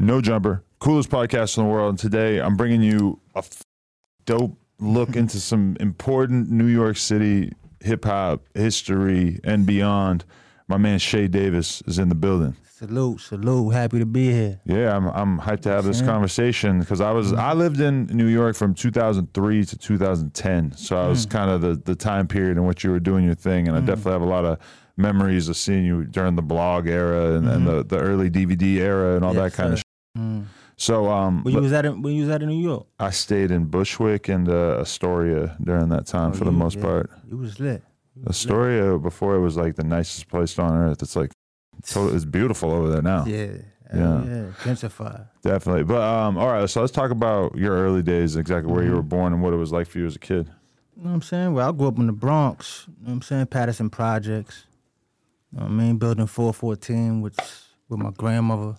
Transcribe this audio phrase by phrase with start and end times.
[0.00, 1.90] No Jumper, coolest podcast in the world.
[1.90, 3.62] And today I'm bringing you a f-
[4.26, 10.24] dope look into some important New York City hip hop history and beyond.
[10.68, 12.54] My man Shea Davis is in the building.
[12.78, 13.72] Salute, salute.
[13.72, 14.60] Happy to be here.
[14.64, 17.58] Yeah, I'm I'm hyped to have this conversation because I was I mm-hmm.
[17.58, 21.30] lived in New York from 2003 to 2010, so I was mm.
[21.30, 23.80] kind of the the time period in which you were doing your thing, and I
[23.80, 23.86] mm.
[23.86, 24.60] definitely have a lot of
[24.96, 27.78] memories of seeing you during the blog era and, and mm-hmm.
[27.78, 29.82] the the early DVD era and all Yes, that kind of.
[30.76, 33.10] So um, When you was at in, when you was at in New York, I
[33.10, 37.10] stayed in Bushwick and uh, Astoria during that time for the most part.
[37.28, 37.82] you was lit.
[38.26, 41.02] Astoria before it was like the nicest place on earth.
[41.02, 41.32] It's like
[41.86, 43.24] totally, it's beautiful over there now.
[43.26, 43.54] Yeah, Yeah.
[43.94, 44.46] yeah, yeah.
[44.64, 45.26] Gentrified.
[45.42, 45.84] Definitely.
[45.84, 48.96] But um, all right, so let's talk about your early days, exactly where you Mm-hmm.
[48.96, 50.48] were born and what it was like for you as a kid.
[50.96, 51.54] You know what I'm saying?
[51.54, 52.84] Well, I grew up in the Bronx.
[52.88, 53.46] You know what I'm saying?
[53.46, 54.64] Patterson Projects.
[55.52, 55.96] You know I mean?
[55.96, 57.36] Building 414, which
[57.88, 58.76] with my grandmother.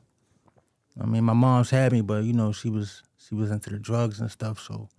[1.02, 3.80] I mean, my mom's had me, but you know, she was she was into the
[3.80, 4.90] drugs and stuff, so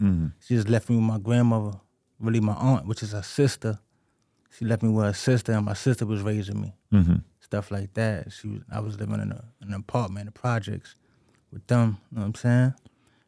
[0.41, 1.79] she just left me with my grandmother,
[2.19, 3.79] really my aunt, which is her sister.
[4.57, 6.75] She left me with her sister, and my sister was raising me.
[6.93, 7.17] Mm-hmm.
[7.41, 8.33] Stuff like that.
[8.33, 10.95] She was, I was living in, a, in an apartment, in the projects,
[11.53, 11.99] with them.
[12.11, 12.75] You know what I'm saying?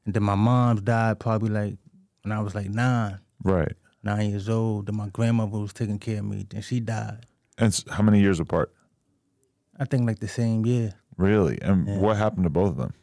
[0.04, 1.76] And then my mom's died probably like
[2.22, 3.72] when I was like nine Right.
[4.02, 4.86] nine years old.
[4.86, 6.46] Then my grandmother was taking care of me.
[6.48, 7.26] Then she died.
[7.58, 8.72] And how many years apart?
[9.78, 10.94] I think like the same year.
[11.16, 11.58] Really?
[11.60, 12.94] And what happened to both of them?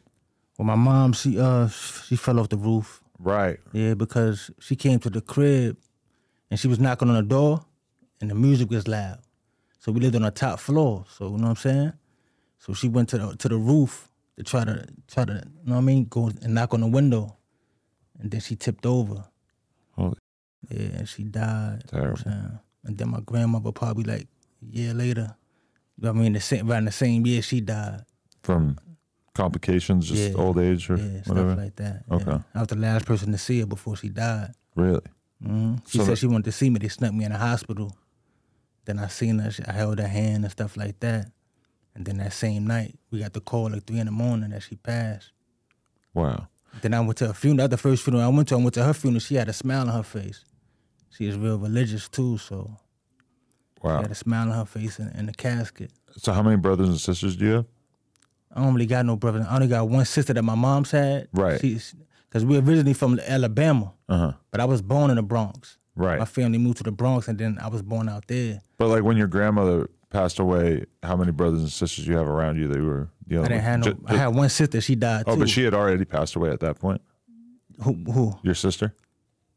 [0.58, 3.02] Well, my mom, she uh, she fell off the roof.
[3.18, 3.58] Right.
[3.72, 5.76] Yeah, because she came to the crib,
[6.50, 7.64] and she was knocking on the door,
[8.20, 9.18] and the music was loud.
[9.78, 11.06] So we lived on the top floor.
[11.08, 11.92] So you know what I'm saying.
[12.58, 15.76] So she went to the to the roof to try to try to you know
[15.76, 17.36] what I mean go and knock on the window,
[18.18, 19.24] and then she tipped over.
[19.92, 20.16] Holy.
[20.70, 21.84] Yeah, and she died.
[21.92, 22.60] You know Terrible.
[22.84, 24.28] And then my grandmother probably like
[24.62, 25.36] a year later.
[26.04, 28.02] I mean, the same around the same year she died.
[28.42, 28.78] From
[29.34, 30.36] complications, just Yeah.
[30.38, 31.50] old age or Yeah, whatever?
[31.52, 32.04] stuff like that.
[32.08, 32.14] yeah.
[32.16, 32.38] Okay.
[32.54, 34.52] I was the last person to see her before she died.
[34.76, 35.02] really?
[35.42, 36.78] hmm She So said she wanted to see me.
[36.78, 37.96] They snuck me in the hospital.
[38.84, 39.50] Then I seen her.
[39.66, 41.32] I held her hand and stuff like that.
[41.94, 44.62] And then that same night, we got the call like three in the morning that
[44.62, 45.32] she passed.
[46.14, 46.48] Wow.
[46.82, 47.68] Then I went to her funeral.
[47.68, 49.20] The first funeral I went to, I went to her funeral.
[49.20, 50.44] She had a smile on her face.
[51.10, 52.76] She is real religious too, so
[53.82, 54.02] she Wow.
[54.02, 55.90] had a smile on her face in, in the casket.
[56.16, 57.66] So how many brothers and sisters do you have?
[58.54, 59.46] I don't really got no brother.
[59.48, 61.28] I only got one sister that my mom's had.
[61.32, 61.60] Right.
[61.60, 61.94] She's
[62.28, 64.32] because we're originally from Alabama, Uh huh.
[64.50, 65.78] but I was born in the Bronx.
[65.96, 66.18] Right.
[66.18, 68.60] My family moved to the Bronx, and then I was born out there.
[68.78, 72.28] But like when your grandmother passed away, how many brothers and sisters do you have
[72.28, 73.86] around you that you were dealing I didn't with?
[73.86, 74.08] have no.
[74.08, 74.80] I had one sister.
[74.80, 75.40] She died oh, too.
[75.40, 77.00] but she had already passed away at that point.
[77.82, 77.92] who?
[78.12, 78.34] Who?
[78.42, 78.94] Your sister?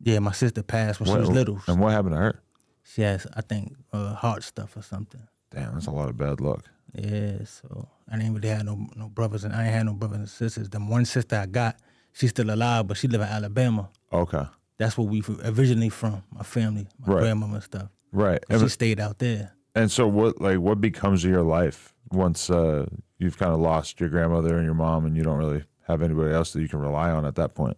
[0.01, 1.61] Yeah, my sister passed when What- she was little.
[1.67, 2.43] And what happened to her?
[2.84, 5.22] She has, I think, uh, heart stuff or something.
[5.52, 6.66] Damn, that's a lot of bad luck.
[6.94, 10.18] Yeah, so I didn't really have no no brothers, and I ain't had no brothers
[10.20, 10.70] and sisters.
[10.70, 11.78] The one sister I got,
[12.12, 13.90] she's still alive, but she live in Alabama.
[14.12, 14.44] Okay.
[14.78, 16.24] That's where we originally from.
[16.32, 17.22] My family, my Right.
[17.22, 17.90] grandmama and stuff.
[18.12, 18.44] Right.
[18.50, 19.54] And, she stayed out there.
[19.76, 22.86] and so what like what becomes of your life once uh,
[23.18, 26.32] you've kind of lost your grandmother and your mom and you don't really have anybody
[26.34, 27.78] else that you can rely on at that point?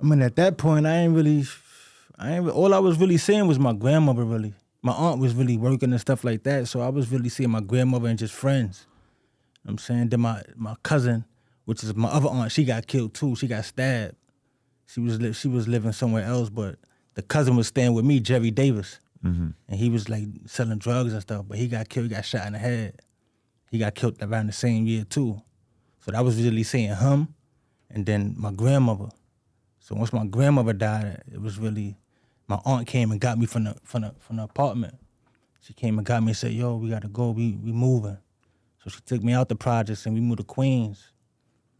[0.00, 1.44] I mean, at that point, I ain't really,
[2.18, 2.48] I ain't.
[2.48, 4.24] All I was really seeing was my grandmother.
[4.24, 6.68] Really, my aunt was really working and stuff like that.
[6.68, 8.86] So I was really seeing my grandmother and just friends.
[9.62, 10.08] You know I'm saying.
[10.08, 11.24] Then my my cousin,
[11.64, 13.36] which is my other aunt, she got killed too.
[13.36, 14.16] She got stabbed.
[14.86, 16.76] She was li- she was living somewhere else, but
[17.14, 19.48] the cousin was staying with me, Jerry Davis, mm-hmm.
[19.68, 21.44] and he was like selling drugs and stuff.
[21.48, 22.08] But he got killed.
[22.08, 23.02] He got shot in the head.
[23.70, 25.42] He got killed around the same year too.
[26.00, 27.34] So that was really seeing him,
[27.90, 29.08] and then my grandmother.
[29.80, 31.96] So once my grandmother died, it was really
[32.48, 34.94] my aunt came and got me from the from the from the apartment.
[35.60, 37.30] She came and got me and said, "Yo, we gotta go.
[37.30, 38.18] We we moving."
[38.82, 41.12] So she took me out the projects and we moved to Queens.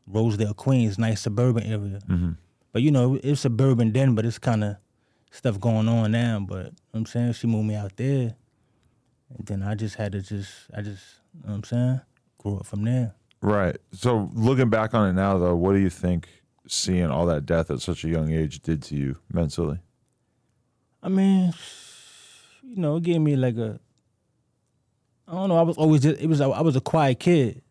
[0.06, 2.00] Rosedale, Queens, nice suburban area.
[2.08, 2.32] Mm-hmm.
[2.72, 4.76] But you know, it's suburban then, but it's kind of
[5.30, 6.40] stuff going on now.
[6.40, 8.36] But you know I'm saying she moved me out there,
[9.36, 11.02] and then I just had to just, I just,
[11.34, 12.00] you know what I'm saying,
[12.38, 13.14] grew up from there.
[13.42, 13.76] Right.
[13.92, 16.28] So looking back on it now, though, what do you think
[16.66, 19.78] seeing all that death at such a young age did to you mentally?
[21.02, 21.52] I mean,
[22.62, 23.78] you know, it gave me like a.
[25.28, 25.56] I don't know.
[25.56, 26.20] I was always just.
[26.20, 26.40] It was.
[26.40, 27.62] I was a quiet kid.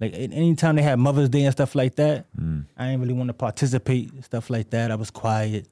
[0.00, 2.64] Like anytime they had Mother's Day and stuff like that, mm.
[2.76, 4.90] I didn't really want to participate stuff like that.
[4.90, 5.68] I was quiet.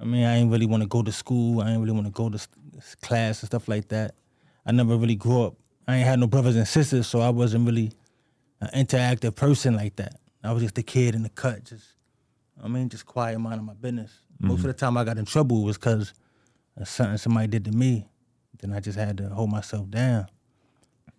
[0.00, 1.60] I mean, I didn't really want to go to school.
[1.60, 2.38] I didn't really want to go to
[3.02, 4.14] class and stuff like that.
[4.64, 5.54] I never really grew up.
[5.88, 7.90] I ain't had no brothers and sisters, so I wasn't really
[8.60, 10.20] an interactive person like that.
[10.44, 11.84] I was just a kid in the cut, just
[12.62, 14.12] I mean, just quiet, minding my business.
[14.40, 14.68] Most of mm-hmm.
[14.68, 16.14] the time, I got in trouble was because
[16.76, 18.08] of something somebody did to me.
[18.58, 20.26] Then I just had to hold myself down.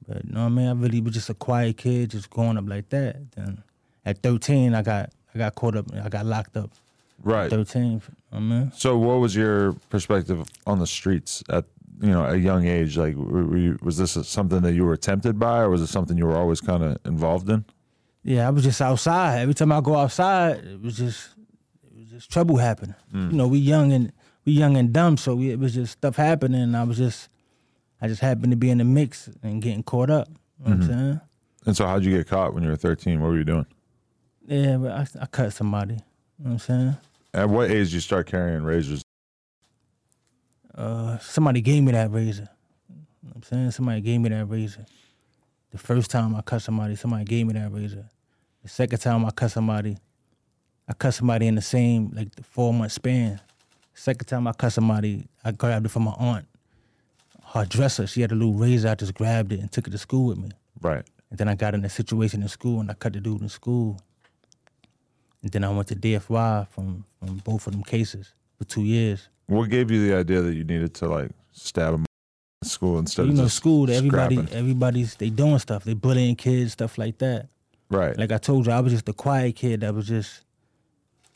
[0.07, 0.67] But you know what I mean?
[0.67, 3.31] I really was just a quiet kid, just growing up like that.
[3.31, 3.63] Then
[4.05, 5.85] at 13, I got I got caught up.
[5.93, 6.71] I got locked up.
[7.23, 7.49] Right.
[7.49, 7.83] 13.
[7.83, 8.71] You know what I mean?
[8.75, 11.65] So what was your perspective on the streets at
[12.01, 12.97] you know a young age?
[12.97, 16.25] Like, you, was this something that you were tempted by, or was it something you
[16.25, 17.65] were always kind of involved in?
[18.23, 19.41] Yeah, I was just outside.
[19.41, 21.29] Every time I go outside, it was just
[22.11, 22.95] just trouble happening.
[23.13, 24.11] You know, we young and
[24.45, 26.61] we young and dumb, so we, it was just stuff happening.
[26.61, 27.29] And I was just
[28.01, 30.27] I just happened to be in the mix and getting caught up.
[30.59, 31.21] You know what I'm saying?
[31.65, 33.21] And so, how'd you get caught when you were 13?
[33.21, 33.67] What were you doing?
[34.47, 35.93] Yeah, but I, I cut somebody.
[35.93, 36.97] You know what I'm saying?
[37.33, 39.03] At what age did you start carrying razors?
[40.73, 42.49] Uh, somebody gave me that razor.
[42.89, 43.71] You know what I'm saying?
[43.71, 44.85] Somebody gave me that razor.
[45.71, 48.09] The first time I cut somebody, somebody gave me that razor.
[48.63, 49.97] The second time I cut somebody,
[50.87, 53.39] I cut somebody in the same, like the four month span.
[53.93, 56.45] Second time I cut somebody, I grabbed it from my aunt.
[57.53, 58.89] Her dresser, she had a little razor.
[58.89, 60.51] I just grabbed it and took it to school with me.
[60.81, 61.05] Right.
[61.29, 63.49] And then I got in a situation in school and I cut the dude in
[63.49, 63.99] school.
[65.41, 69.27] And then I went to DFY from, from both of them cases for two years.
[69.47, 72.05] What gave you the idea that you needed to like stab him
[72.61, 74.55] in school instead you of know, school, everybody, scrapping?
[74.57, 75.83] everybody's they doing stuff.
[75.83, 77.47] They bullying kids, stuff like that.
[77.89, 78.17] Right.
[78.17, 80.43] Like I told you, I was just a quiet kid that was just,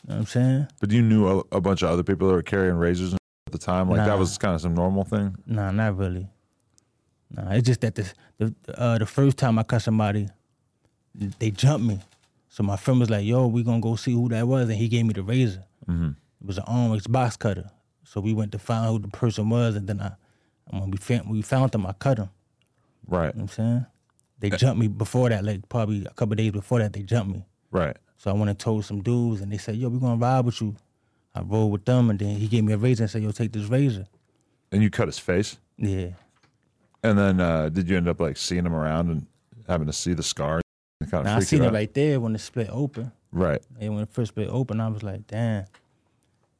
[0.09, 0.67] know what I'm saying?
[0.79, 3.19] but you knew a, a bunch of other people that were carrying razors at
[3.51, 3.89] the time.
[3.89, 5.35] Like that was kind of some normal thing.
[5.45, 6.27] Nah, not really.
[7.31, 10.29] Nah, it's just that the the uh, the first time I cut somebody,
[11.39, 11.99] they jumped me.
[12.49, 14.87] So my friend was like, "Yo, we gonna go see who that was," and he
[14.87, 15.63] gave me the razor.
[15.87, 16.09] Mm-hmm.
[16.41, 17.69] It was an Onyx box cutter.
[18.03, 20.11] So we went to find who the person was, and then I,
[20.71, 22.29] and when we found we found them, I cut him.
[23.07, 23.27] Right.
[23.27, 23.85] You know what I'm saying?
[24.39, 27.45] They jumped me before that, like probably a couple days before that, they jumped me.
[27.71, 27.97] Right.
[28.17, 30.61] So I went and told some dudes, and they said, "Yo, we gonna ride with
[30.61, 30.75] you."
[31.33, 33.51] I rolled with them, and then he gave me a razor and said, "Yo, take
[33.51, 34.07] this razor."
[34.71, 35.57] And you cut his face.
[35.77, 36.11] Yeah,
[37.03, 39.25] And then uh, did you end up like seeing him around and
[39.67, 40.61] having to see the scar?
[41.11, 43.11] Kind of I seen you it right there when it split open.
[43.31, 43.61] Right.
[43.79, 45.65] And when it first split open, I was like, "Damn."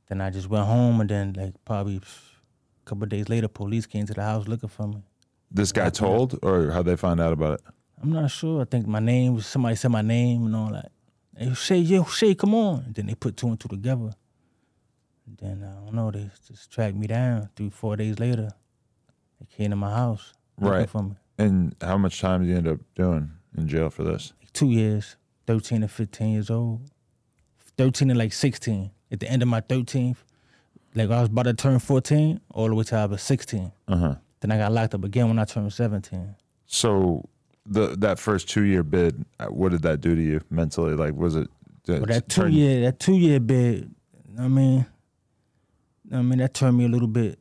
[0.08, 4.06] Then I just went home, and then like probably a couple days later, police came
[4.06, 5.02] to the house looking for me.
[5.50, 7.62] This guy told, or how'd they find out about it?
[8.04, 8.62] I'm not sure.
[8.62, 10.92] I think my name was somebody said my name and all that.
[11.38, 12.84] Hey, Shea, yo, Shea, come on.
[12.86, 14.14] And then they put two and two together.
[15.28, 17.50] And then I don't know, they just tracked me down.
[17.56, 18.52] Three, four days later,
[19.40, 20.90] they came to my house Right.
[20.90, 21.16] for me.
[21.38, 24.34] And how much time did you end up doing in jail for this?
[24.42, 25.18] Like two years,
[25.48, 26.82] 13 and 15 years old.
[27.78, 28.92] 13 and like 16.
[29.12, 30.18] At the end of my 13th,
[30.94, 33.72] like I was about to turn 14, all the way till I was 16.
[33.88, 34.16] Uh huh.
[34.40, 36.36] Then I got locked up again when I turned 17.
[36.66, 37.28] So
[37.66, 40.96] the that first two year bid, uh, what did that do to you mentally?
[40.96, 41.50] Like, was it?
[41.86, 43.94] But it that two turn- year, that two year bid,
[44.40, 44.86] I mean,
[46.12, 47.40] I mean that turned me a little bit.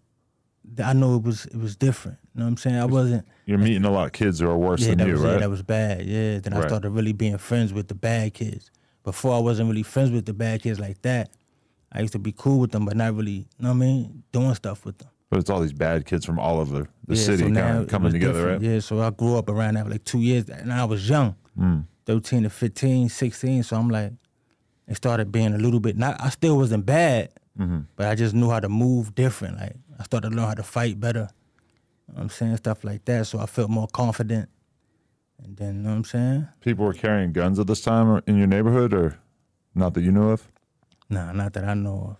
[0.82, 2.18] I know it was it was different.
[2.34, 2.76] You know what I'm saying?
[2.76, 3.26] I wasn't.
[3.46, 5.32] You're meeting a lot of kids who are worse Yeah, than you, was right?
[5.34, 6.06] yeah, that was bad.
[6.06, 6.38] Yeah.
[6.40, 8.70] Then I started really being friends with the bad kids.
[9.04, 11.30] Before I wasn't really friends with the bad kids like that.
[11.92, 13.30] I used to be cool with them, but not really.
[13.32, 14.22] You know what I mean?
[14.32, 15.08] Doing stuff with them.
[15.34, 17.88] But it's all these bad kids from all over the Yeah, city so kind of
[17.88, 18.62] coming together, different.
[18.62, 18.70] right?
[18.74, 21.34] Yeah, so I grew up around that for like two years, and I was young,
[21.58, 21.86] Mm.
[22.06, 23.64] 13 to 15, 16.
[23.64, 24.12] So I'm like,
[24.86, 25.96] it started being a little bit.
[25.96, 27.80] Not, I still wasn't bad, Mm-hmm.
[27.96, 29.58] but I just knew how to move different.
[29.58, 31.28] Like I started to learn how to fight better.
[32.06, 34.48] You know what I'm saying stuff like that, so I felt more confident.
[35.42, 36.48] And then, you know what I'm saying?
[36.60, 39.18] People were carrying guns at this time in your neighborhood, or
[39.74, 40.46] not that you knew of.
[41.10, 42.16] Nah, not that I know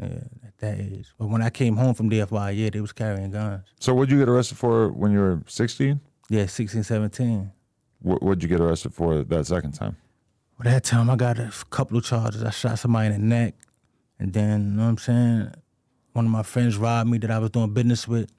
[0.00, 0.10] of.
[0.10, 0.18] Yeah,
[0.56, 1.12] at that age.
[1.18, 3.64] But when I came home from DFY, yeah, they was carrying guns.
[3.80, 6.00] So, what'd you get arrested for when you were 16?
[6.28, 7.50] Yeah, 16, 17.
[8.00, 9.96] What, what'd you get arrested for that second time?
[10.58, 12.42] Well, that time I got a couple of charges.
[12.42, 13.54] I shot somebody in the neck,
[14.18, 15.50] and then you know what I'm saying.
[16.12, 18.30] One of my friends robbed me that I was doing business with.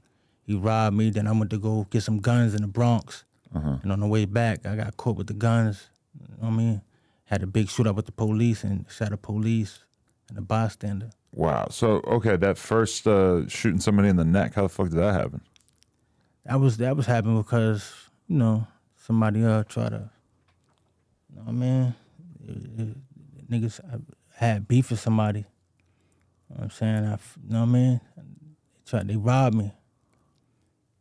[0.41, 1.12] He robbed me.
[1.12, 3.24] Then I went to go get some guns in the Bronx,
[3.55, 3.77] uh-huh.
[3.83, 5.89] and on the way back, I got caught with the guns.
[6.19, 6.81] You know what I mean?
[7.27, 9.79] had a big shootout with the police and shot a police
[10.29, 11.12] and a bystander.
[11.38, 11.67] Wow.
[11.70, 14.56] So okay, that first uh, shooting somebody in the neck.
[14.56, 15.41] How the fuck did that happen?
[16.46, 17.94] That was that was happening because
[18.27, 18.65] you know
[18.96, 20.10] somebody uh try to,
[21.29, 21.96] you know what I mean,
[22.48, 22.98] It- it-
[23.51, 23.79] niggas
[24.36, 25.39] had beef with somebody.
[25.41, 25.46] You
[26.50, 27.12] know what I'm saying, I,
[27.46, 28.01] you know what I mean.
[28.15, 29.72] They tried, they robbed me.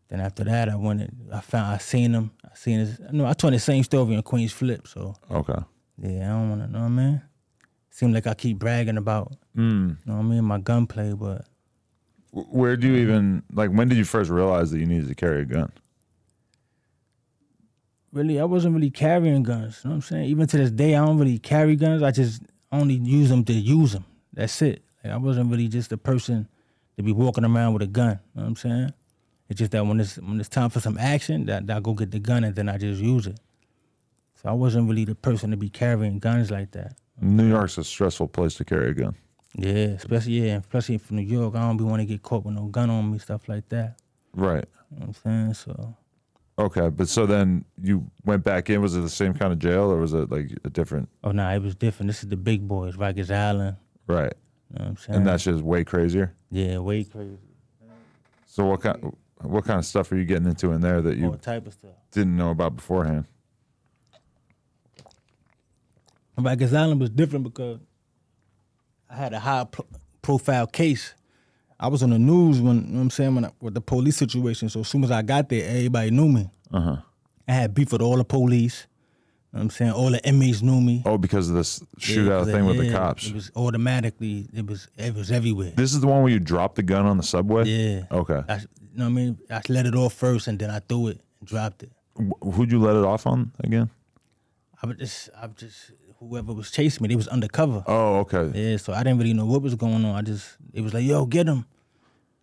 [0.09, 1.00] Then after that, I went.
[1.00, 2.31] and- I found, I seen them.
[2.45, 3.00] I seen his.
[3.11, 4.87] No, I told the same story in Queens Flip.
[4.87, 5.59] So Okay.
[5.99, 7.23] yeah, I don't want to know what I mean.
[7.97, 9.88] Seem like I keep bragging about, Mm.
[9.88, 11.47] you know what I mean, my gunplay, but
[12.31, 13.71] Where do you even like?
[13.71, 15.73] When did you first realize that you needed to carry a gun?
[18.12, 19.81] really, I wasn't really carrying guns.
[19.83, 20.25] You know what I'm saying?
[20.26, 22.03] Even to this day, I don't really carry guns.
[22.03, 24.05] I just only use them to use them.
[24.35, 24.83] That's it.
[25.03, 26.49] Like, I wasn't really just a person
[26.99, 28.21] to be walking around with a gun.
[28.35, 28.93] You know what I'm saying?
[29.49, 31.95] It's just that when it's when it's time for some action, that, that I go
[31.95, 33.41] get the gun and then I just use it.
[34.43, 36.97] So I wasn't really the person to be carrying guns like that.
[37.20, 39.14] New York's a stressful place to carry a gun.
[39.54, 41.54] Yeah, especially yeah, especially from New York.
[41.54, 43.99] I don't be want to get caught with no gun on me, stuff like that.
[44.35, 44.64] Right.
[44.90, 45.54] You know what I'm saying?
[45.54, 45.94] So
[46.58, 48.80] Okay, but so then you went back in.
[48.80, 51.08] Was it the same kind of jail, or was it like a different?
[51.23, 52.08] Oh nah, it was different.
[52.08, 53.76] This is the big boys, Rikers Island.
[54.06, 54.32] Right.
[54.70, 55.16] You know what I'm saying?
[55.18, 56.35] And that's just way crazier.
[56.50, 57.37] yeah, way crazy.
[58.46, 59.14] So what kind?
[59.42, 61.75] What kind of stuff are you getting into in there that All you type of
[61.75, 61.90] stuff.
[62.11, 63.26] didn't know about beforehand?
[66.38, 67.78] Rikers Island was different because
[69.11, 69.87] I had a high pro-
[70.23, 71.14] profile case.
[71.78, 73.81] I was on the news when you know what I'm saying when I, with the
[73.81, 74.69] police situation.
[74.69, 76.50] So as soon as I got there, everybody knew me.
[76.73, 76.97] Uh huh.
[77.49, 78.87] I had beef with all the police.
[79.52, 81.02] You know what I'm saying all the inmates knew me.
[81.07, 83.28] Oh, because of this Yeah, thing with the cops.
[83.28, 84.49] It was automatically.
[84.52, 84.88] It was.
[84.97, 85.73] It was everywhere.
[85.76, 87.64] This is the one where you dropped the gun on the subway.
[87.64, 88.05] Yeah.
[88.11, 88.43] Okay.
[88.49, 89.38] I, you know what I mean?
[89.50, 91.93] I let it off first, and then I threw it and dropped it.
[92.19, 93.90] Wh- Who'd you let it off on again?
[94.83, 97.85] I was just, I was just, whoever was chasing me, they was undercover.
[97.87, 98.50] Oh, okay.
[98.54, 100.14] Yeah, so I didn't really know what was going on.
[100.14, 101.66] I just, it was like, yo, get him.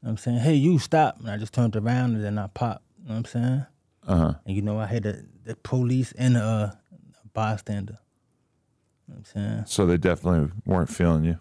[0.02, 1.20] You know I'm saying, hey, you stop.
[1.20, 2.84] And I just turned around and then I popped.
[3.02, 3.66] You know what I'm saying?
[4.06, 4.34] Uh huh.
[4.46, 8.00] And you know, I had the, the police and uh, a bystander.
[9.08, 9.64] You know what I'm saying?
[9.68, 11.40] So they definitely weren't feeling you.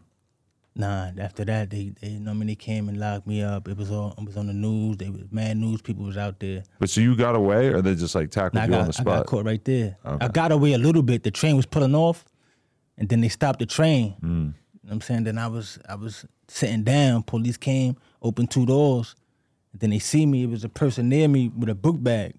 [0.74, 3.68] Nah, after that, they, they, you know, I mean, they came and locked me up.
[3.68, 4.96] It was all, it was on the news.
[4.96, 5.82] They was mad news.
[5.82, 6.62] People was out there.
[6.78, 9.00] But so you got away, or they just like tackled Nah, you on the got,
[9.00, 9.98] I got caught right there.
[10.04, 10.24] Okay.
[10.24, 11.24] I got away a little bit.
[11.24, 12.24] The train was pulling off,
[12.96, 14.14] and then they stopped the train.
[14.22, 14.22] Mm.
[14.22, 15.24] You know what I'm saying?
[15.24, 17.22] Then I was I was sitting down.
[17.22, 19.14] Police came, opened two doors,
[19.72, 20.44] and then they see me.
[20.44, 22.32] It was a person near me with a book bag.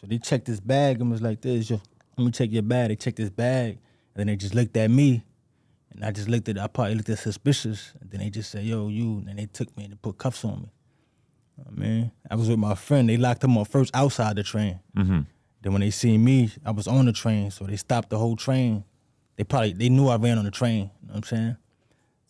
[0.00, 1.80] So they checked this bag and was like, "This, yo,
[2.18, 3.78] let me check your bag." They checked this bag,
[4.14, 5.22] and then they just looked at me,
[5.94, 6.58] and I just looked at.
[6.58, 9.76] I probably looked at suspicious, and then they just said, "Yo, you," and they took
[9.76, 10.72] me and they put cuffs on me.
[11.66, 13.08] I mean, I was with my friend.
[13.08, 14.80] They locked him up first outside the train.
[14.96, 15.20] Mm-hmm.
[15.62, 18.36] Then when they seen me, I was on the train, so they stopped the whole
[18.36, 18.84] train.
[19.36, 20.90] They probably they knew I ran on the train.
[21.00, 21.56] You know what I'm saying?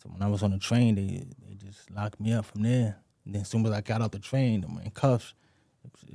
[0.01, 2.97] So when I was on the train, they they just locked me up from there.
[3.25, 5.33] And then as soon as I got out the train, I'm in cuffs.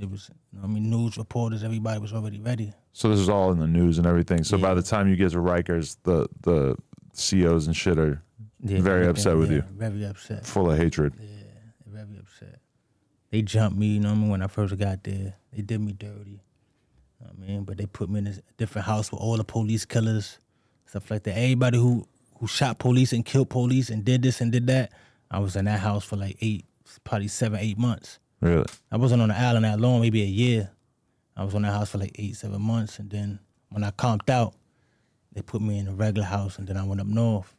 [0.00, 2.72] It was, you know I mean, news reporters, everybody was already ready.
[2.92, 4.42] So this is all in the news and everything.
[4.42, 6.76] So by the time you get to Rikers, the the
[7.14, 8.22] COs and shit are
[8.62, 10.46] Yeah, very yeah, upset with yeah, you, Very upset.
[10.46, 11.14] full of hatred.
[11.18, 12.60] They're very upset.
[13.30, 15.34] They jumped me, you know what I mean, when I first got there.
[15.52, 16.30] They did me dirty.
[17.20, 19.36] You know what I mean, but they put me in a different house with all
[19.36, 20.38] the police killers,
[20.86, 21.36] stuff like that.
[21.36, 22.06] Everybody who
[22.38, 24.90] who shot police and killed police and did this and did that,
[25.30, 26.64] I was in that house for like eight,
[27.04, 28.18] probably seven, eight months.
[28.40, 28.64] Really?
[28.90, 30.70] I wasn't on the island that long, maybe a year.
[31.36, 33.38] I was on that house for like eight, seven months, and then
[33.68, 34.54] when I comped out,
[35.40, 37.54] they put me in a regular house, and then I went up north.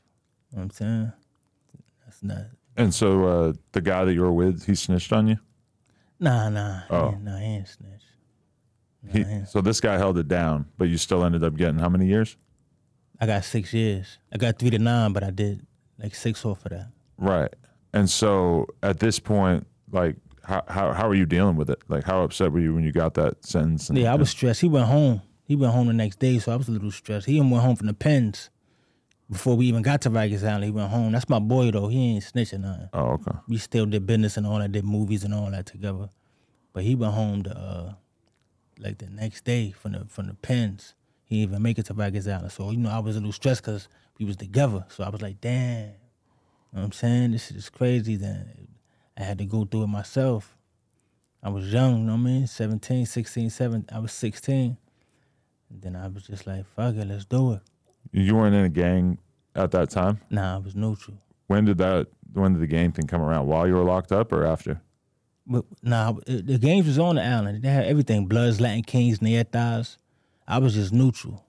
[0.52, 1.12] You know what I'm saying?
[2.06, 2.46] That's not.
[2.78, 5.38] And so uh, the guy that you were with, he snitched on you.
[6.20, 6.96] Nah, nah, Oh.
[6.98, 7.18] oh.
[7.22, 8.04] nah, he ain't snitch.
[9.04, 11.80] Nah, He, he so this guy held it down, but you still ended up getting
[11.80, 12.38] how many years?
[13.20, 14.20] I got six years.
[14.32, 15.66] I got three to nine, but I did
[15.98, 16.90] like six off of that.
[17.18, 17.52] Right.
[17.94, 21.82] And so at this point, like, how how how are you dealing with it?
[21.88, 23.90] Like, how upset were you when you got that sentence?
[23.90, 24.62] and- Yeah, I was stressed.
[24.62, 25.22] He went home.
[25.52, 27.26] He went home the next day, so I was a little stressed.
[27.26, 28.50] He even went home from the pens
[29.30, 30.64] before we even got to Rikers Island.
[30.64, 31.12] He went home.
[31.12, 31.90] That's my boy though.
[31.90, 32.88] He ain't snitching nothing.
[32.94, 33.38] Oh, okay.
[33.50, 36.08] We still did business and all that, did movies and all that together.
[36.72, 37.94] But he went home to uh
[38.80, 40.96] like the next day from the from the pens.
[41.26, 42.54] He didn't even make it to Rikers Island.
[42.54, 43.90] So, you know, I was a little stressed because
[44.20, 44.86] we was together.
[44.88, 45.88] So I was like, damn.
[45.88, 45.92] You
[46.72, 47.32] know what I'm saying?
[47.32, 48.16] This shit is crazy.
[48.16, 48.70] Then
[49.18, 50.56] I had to go through it myself.
[51.44, 52.48] I was young, you know what I mean?
[52.48, 53.94] 17, 16, 17.
[53.94, 54.78] I was 16.
[55.72, 57.62] And then I was just like, fuck it, let's do it.
[58.12, 59.18] You weren't in a gang
[59.56, 60.20] at that time.
[60.30, 61.18] Nah, I was neutral.
[61.48, 62.08] When did that?
[62.34, 63.48] When did the gang thing come around?
[63.48, 64.82] While you were locked up or after?
[65.46, 67.62] But nah, it- the games was on the island.
[67.62, 69.98] They had everything: Bloods, Latin Kings, Ñetas.
[70.48, 71.46] I was just neutral.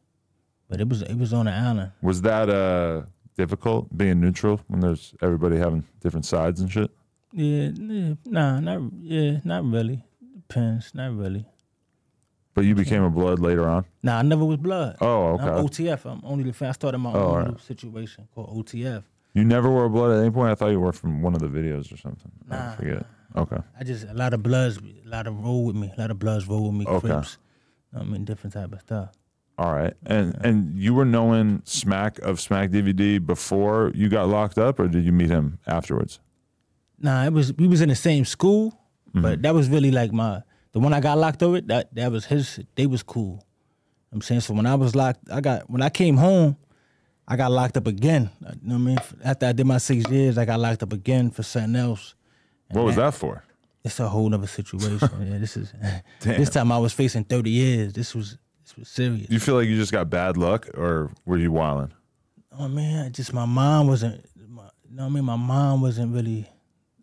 [0.68, 1.92] But it was it was on the island.
[2.00, 3.02] Was that uh
[3.36, 6.90] difficult being neutral when there's everybody having different sides and shit?
[7.32, 10.04] Yeah, yeah, nah, not yeah, not really.
[10.48, 11.46] Depends, not really.
[12.54, 13.86] But you became a blood later on.
[14.02, 14.96] Nah, I never was blood.
[15.00, 15.44] Oh, okay.
[15.44, 16.04] I'm OTF.
[16.04, 16.68] I'm only the fan.
[16.68, 19.04] I started my Oh, own little situation called OTF.
[19.32, 20.50] You never wore blood at any point.
[20.50, 22.30] I thought you were from one of the videos or something.
[22.50, 23.06] I Nah, forget.
[23.34, 23.56] Okay.
[23.80, 26.18] I just a lot of bloods, a lot of roll with me, a lot of
[26.18, 26.84] bloods roll with me.
[26.86, 27.08] Okay.
[27.08, 27.38] Crips,
[27.98, 29.12] I mean different type of stuff.
[29.56, 29.94] All right.
[30.04, 34.88] And and you were knowing Smack of Smack DVD before you got locked up, or
[34.88, 36.20] did you meet him afterwards?
[36.98, 38.78] Nah, it was we was in the same school,
[39.08, 39.22] Mm-hmm.
[39.22, 41.60] but that was really like my the one I got locked over.
[41.60, 42.60] That that was his.
[42.74, 43.44] They was cool.
[44.12, 46.56] I'm saying so when I was locked, I got when I came home,
[47.26, 48.30] I got locked up again.
[48.40, 48.98] You know what I mean?
[49.24, 52.14] After I did my six years, I got locked up again for something else.
[52.70, 53.44] What was that for?
[53.84, 54.98] It's a whole nother situation.
[55.00, 55.72] yeah, this is
[56.20, 57.92] this time I was facing 30 years.
[57.92, 59.28] This was this was serious.
[59.28, 61.92] You feel like you just got bad luck, or were you wilding?
[62.58, 64.24] Oh man, just my mind wasn't.
[64.48, 65.24] My, you know what I mean?
[65.24, 66.48] My mind wasn't really.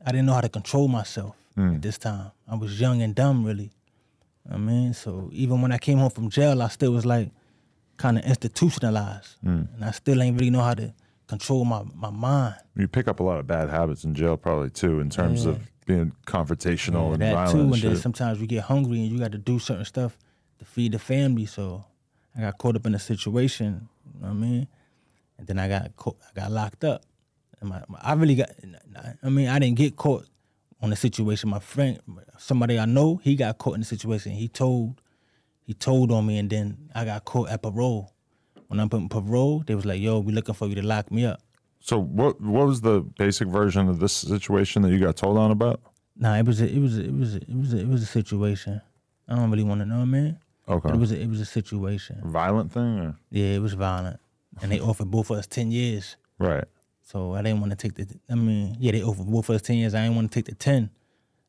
[0.06, 1.76] I didn't know how to control myself Mm.
[1.76, 2.32] at this time.
[2.48, 3.72] I was young and dumb, really.
[4.50, 7.30] I mean, so even when I came home from jail, I still was like
[7.98, 9.68] kind of institutionalized, mm.
[9.74, 10.94] and I still ain't really know how to
[11.28, 12.56] control my my mind.
[12.76, 15.60] You pick up a lot of bad habits in jail, probably too, in terms of
[15.86, 17.52] being confrontational and that violent.
[17.52, 20.18] too, and and then sometimes you get hungry and you got to do certain stuff
[20.60, 21.46] to feed the family.
[21.46, 21.84] So
[22.38, 23.90] I got caught up in a situation.
[24.16, 24.68] You know what I mean?
[25.38, 27.04] And then I got caught, I got locked up.
[27.60, 28.50] And my, my- I really got.
[29.22, 30.26] I mean, I didn't get caught
[30.82, 31.50] on the situation.
[31.50, 32.00] My friend,
[32.38, 34.32] somebody I know, he got caught in the situation.
[34.34, 35.02] He told,
[35.64, 38.14] he told on me, and then I got caught at parole.
[38.68, 41.26] When I'm putting parole, they was like, "Yo, we looking for you to lock me
[41.26, 41.42] up."
[41.80, 45.50] So what what was the basic version of this situation that you got told on
[45.52, 45.82] about?
[46.16, 48.04] Nah, it was a, it was a, it was a, it was a, it was
[48.04, 48.82] a situation.
[49.28, 50.38] I don't really want to know, man.
[50.68, 50.90] Okay.
[50.90, 52.22] But it was a, it was a situation.
[52.26, 54.20] Violent thing, or Yeah, it was violent,
[54.62, 56.16] and they offered both of us ten years.
[56.38, 56.66] right?
[57.12, 58.06] So I didn't want to take the.
[58.30, 59.96] I mean, yeah, they offered both of us ten years.
[59.96, 60.92] I didn't want to take the ten.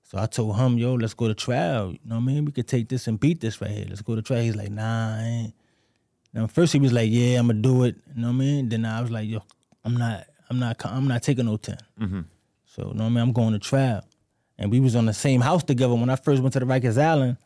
[0.05, 1.92] So I told him, "Yo, let's go to trial.
[1.92, 2.46] You know what I mean?
[2.46, 3.85] We could take this and beat this right here.
[3.87, 5.55] Let's go to trial." He's like, "Nah, I ain't."
[6.33, 8.68] Now first he was like, "Yeah, I'm gonna do it." You know what I mean?
[8.70, 9.42] Then I was like, "Yo,
[9.85, 11.77] I'm not, I'm not, I'm not taking no 10
[12.64, 13.18] So you know what I mean?
[13.18, 14.03] I'm going to trial,
[14.59, 16.96] and we was on the same house together when I first went to the Rikers
[16.99, 17.37] Island.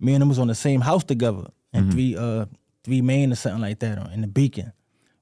[0.00, 2.46] Me and him was on the same house together, and three, uh,
[2.82, 4.72] three Main or something like that, in the Beacon.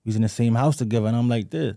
[0.05, 1.77] We was in the same house together, and I'm like this.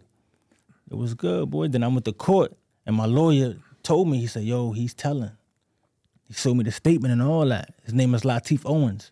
[0.91, 1.69] It was good, boy.
[1.69, 2.54] Then I went to court,
[2.86, 5.32] and my lawyer told me, he said, "Yo, he's telling."
[6.27, 7.73] He showed me the statement and all that.
[7.86, 9.12] His name is Latif Owens.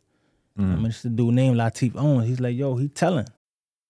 [0.58, 0.74] Mm.
[0.74, 2.28] I mean, it's the dude named Latif Owens.
[2.28, 3.28] He's like, "Yo, he telling."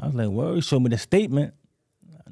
[0.00, 1.54] I was like, well, he showed me the statement.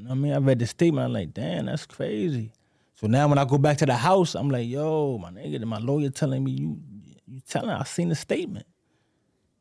[0.08, 1.06] I mean, I read the statement.
[1.06, 2.52] I'm like, damn, that's crazy.
[2.94, 5.78] So now when I go back to the house, I'm like, yo, my nigga, my
[5.78, 6.80] lawyer telling me you
[7.26, 8.66] you telling, I seen the statement.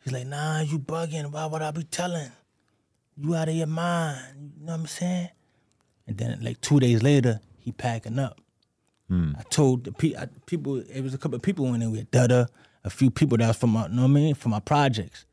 [0.04, 1.32] He's like, nah, you bugging.
[1.32, 2.32] Why would I be telling?
[3.16, 4.54] You out of your mind.
[4.60, 5.30] You know what I'm saying?
[6.08, 8.42] And then like two days later, he packing up.
[9.08, 9.34] Hmm.
[9.38, 11.90] I told the pe- I, people, it was a couple of people in there.
[11.90, 12.50] Had Dada,
[12.84, 15.26] a few people that was from my, you know what I mean, from my projects.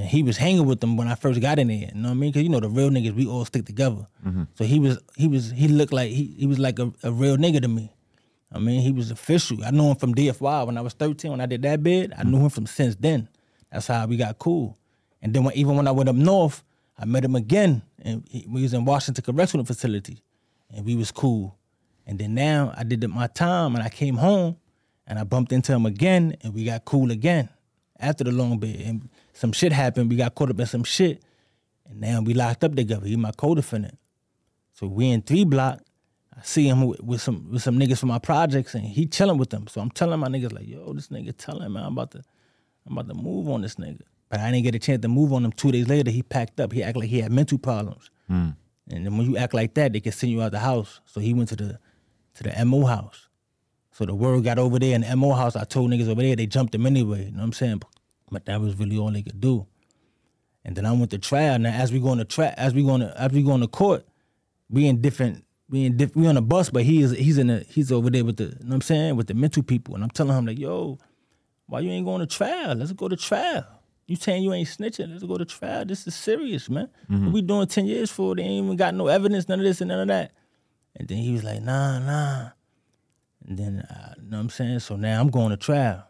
[0.00, 1.76] And he was hanging with them when I first got in there.
[1.76, 2.30] You know what I mean?
[2.30, 4.06] Because you know the real niggas, we all stick together.
[4.26, 4.44] Mm-hmm.
[4.54, 7.36] So he was, he was, he looked like he, he was like a, a real
[7.36, 7.92] nigga to me.
[8.50, 9.62] I mean, he was official.
[9.62, 11.32] I knew him from DFY when I was 13.
[11.32, 13.28] When I did that bid, I knew him from since then.
[13.70, 14.78] That's how we got cool.
[15.20, 16.64] And then when, even when I went up north,
[16.98, 20.22] I met him again, and he, we was in Washington Correctional Facility,
[20.74, 21.58] and we was cool.
[22.06, 24.56] And then now I did my time, and I came home,
[25.06, 27.50] and I bumped into him again, and we got cool again
[27.98, 28.80] after the long bid.
[28.80, 29.10] And
[29.40, 30.10] some shit happened.
[30.10, 31.22] We got caught up in some shit,
[31.88, 33.06] and now we locked up together.
[33.06, 33.96] He my co-defendant.
[34.74, 35.80] So we in three block.
[36.36, 39.38] I see him with, with some with some niggas from my projects, and he chilling
[39.38, 39.66] with them.
[39.66, 42.22] So I'm telling my niggas like, yo, this nigga telling man, I'm about to,
[42.86, 44.02] I'm about to move on this nigga.
[44.28, 45.52] But I didn't get a chance to move on him.
[45.52, 46.74] Two days later, he packed up.
[46.74, 48.10] He acted like he had mental problems.
[48.26, 48.50] Hmm.
[48.90, 51.00] And then when you act like that, they can send you out the house.
[51.06, 51.78] So he went to the
[52.34, 53.28] to the MO house.
[53.92, 55.56] So the word got over there in the MO house.
[55.56, 57.24] I told niggas over there, they jumped him anyway.
[57.24, 57.80] You know what I'm saying?
[58.30, 59.66] But that was really all they could do.
[60.64, 61.58] And then I went to trial.
[61.58, 64.06] Now as we going to trial, as we going to as we going to court,
[64.68, 67.48] we in different we in diff, we on a bus, but he is he's in
[67.48, 69.94] a he's over there with the you know what I'm saying with the mental people.
[69.94, 70.98] And I'm telling him like, yo,
[71.66, 72.74] why you ain't going to trial?
[72.74, 73.64] Let's go to trial.
[74.06, 75.10] you saying you ain't snitching?
[75.10, 75.84] Let's go to trial.
[75.84, 76.88] This is serious, man.
[77.10, 77.26] Mm-hmm.
[77.26, 78.34] What we doing ten years for?
[78.34, 80.32] They ain't even got no evidence, none of this and none of that.
[80.96, 82.50] And then he was like, nah, nah.
[83.46, 84.80] And then, uh, you know what I'm saying?
[84.80, 86.06] So now I'm going to trial.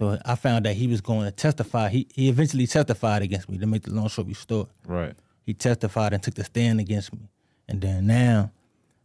[0.00, 1.90] So I found that he was going to testify.
[1.90, 4.70] He he eventually testified against me to make the long story short.
[4.86, 5.12] Right.
[5.44, 7.28] He testified and took the stand against me.
[7.68, 8.50] And then now,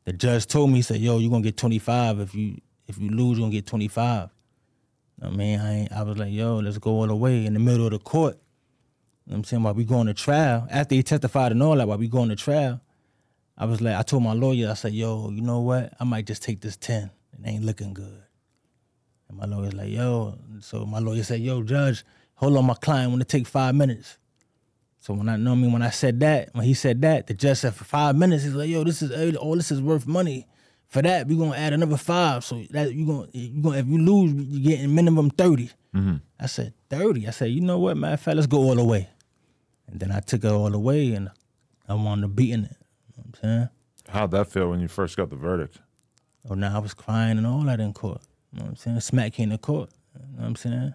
[0.05, 3.10] the judge told me, he said, "Yo, you're gonna get 25 if you if you
[3.10, 4.29] lose, you're gonna get 25."
[5.21, 7.60] I mean, I ain't, I was like, "Yo, let's go all the way in the
[7.60, 8.36] middle of the court."
[9.25, 11.75] You know what I'm saying while we going to trial, after he testified and all
[11.75, 12.79] that, while we going to trial,
[13.58, 15.93] I was like, I told my lawyer, I said, "Yo, you know what?
[15.99, 17.12] I might just take this 10.
[17.34, 18.25] It ain't looking good."
[19.36, 23.21] My lawyer's like, "Yo," so my lawyer said, "Yo, judge, hold on, my client want
[23.21, 24.17] to take five minutes."
[25.06, 27.36] So when I know I mean when I said that, when he said that, the
[27.36, 30.48] judge said for five minutes, he's like, yo, this is all this is worth money.
[30.88, 32.43] For that, we're gonna add another five.
[32.43, 36.15] So that you gonna you gonna if you lose, you getting minimum 30 mm-hmm.
[36.39, 37.28] I said, 30?
[37.28, 39.08] I said, you know what, matter of fact, let's go all the way.
[39.88, 41.30] And then I took it all the way and
[41.88, 42.76] I wound up beating it.
[43.08, 43.69] You know what I'm saying?
[44.10, 45.78] How'd that feel when you first got the verdict?
[46.50, 48.21] Oh, now I was crying and all that in court.
[48.56, 49.00] You know what I'm saying?
[49.02, 49.89] Smack came to court.
[50.15, 50.94] You know what I'm saying?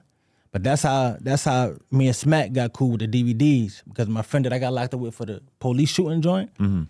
[0.50, 4.22] But that's how that's how me and Smack got cool with the DVDs because my
[4.22, 6.84] friend that I got locked up with for the police shooting joint, mm-hmm.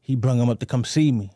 [0.00, 1.30] he brung him up to come see me.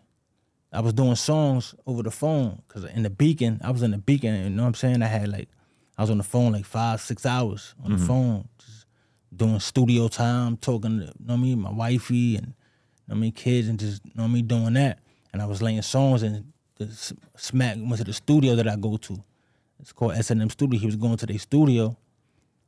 [0.73, 3.99] I was doing songs over the phone because in the Beacon, I was in the
[3.99, 4.35] Beacon.
[4.35, 5.03] You know what I'm saying?
[5.03, 5.49] I had like
[5.99, 8.07] I was on the phone like five six hours on the mm-hmm.
[8.07, 8.87] phone, just
[9.37, 12.53] doing studio time, talking to you know what I mean, my wifey and you
[13.07, 14.99] know what I mean kids and just you know what I mean doing that.
[15.33, 18.97] And I was laying songs and the Smack went to the studio that I go
[18.97, 19.23] to.
[19.81, 20.81] It's called S&M Studio.
[20.81, 21.97] He was going to their studio,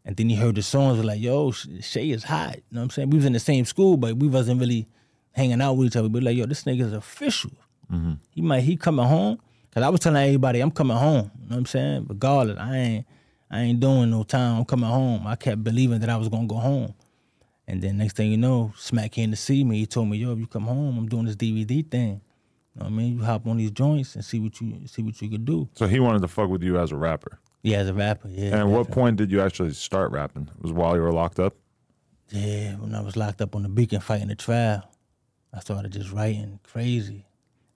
[0.05, 0.99] and then he heard the songs.
[0.99, 3.11] Was like, "Yo, Shea is hot." You know what I'm saying?
[3.11, 4.87] We was in the same school, but we wasn't really
[5.33, 6.09] hanging out with each other.
[6.09, 7.53] But like, "Yo, this nigga's official.
[7.91, 8.13] Mm-hmm.
[8.31, 9.39] He might he coming home."
[9.75, 11.31] Cause I was telling everybody I'm coming home.
[11.41, 12.07] You know what I'm saying?
[12.09, 13.07] Regardless, I ain't
[13.51, 14.59] I ain't doing no time.
[14.59, 15.27] I'm coming home.
[15.27, 16.95] I kept believing that I was gonna go home.
[17.67, 19.79] And then next thing you know, Smack came to see me.
[19.79, 22.21] He told me, "Yo, if you come home, I'm doing this DVD thing.
[22.75, 23.19] You know what I mean?
[23.19, 25.87] You hop on these joints and see what you see what you could do." So
[25.87, 27.39] he wanted to fuck with you as a rapper.
[27.63, 28.47] Yeah, as a rapper, yeah.
[28.47, 30.49] And at what point did you actually start rapping?
[30.57, 31.55] It was while you were locked up?
[32.31, 34.83] Yeah, when I was locked up on the beacon fighting the trial,
[35.53, 37.27] I started just writing crazy.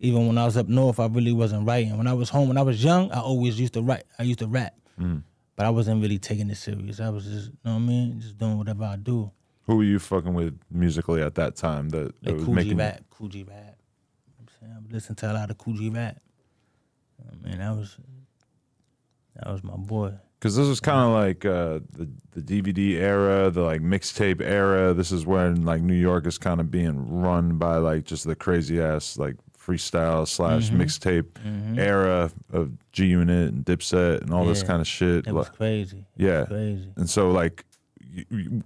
[0.00, 1.96] Even when I was up north, I really wasn't writing.
[1.96, 4.04] When I was home, when I was young, I always used to write.
[4.18, 5.22] I used to rap, mm.
[5.54, 7.00] but I wasn't really taking it serious.
[7.00, 9.30] I was just, you know what I mean, just doing whatever I do.
[9.66, 12.60] Who were you fucking with musically at that time that, that Like was Kool G
[12.60, 13.56] making rap, Kool G Rap.
[13.56, 16.18] You know what I'm saying I would listen to a lot of Kool G Rap.
[17.20, 17.96] I mean, that was
[19.34, 20.12] that was my boy.
[20.38, 24.92] Because this was kind of like uh, the the DVD era, the like mixtape era.
[24.94, 28.34] This is when like New York is kind of being run by like just the
[28.36, 30.80] crazy ass like freestyle slash Mm-hmm.
[30.80, 35.26] mixtape era of G Unit and Dipset and all this kind of shit.
[35.26, 36.04] It was Like- crazy.
[36.16, 36.92] It yeah, was crazy.
[36.96, 37.64] and so like,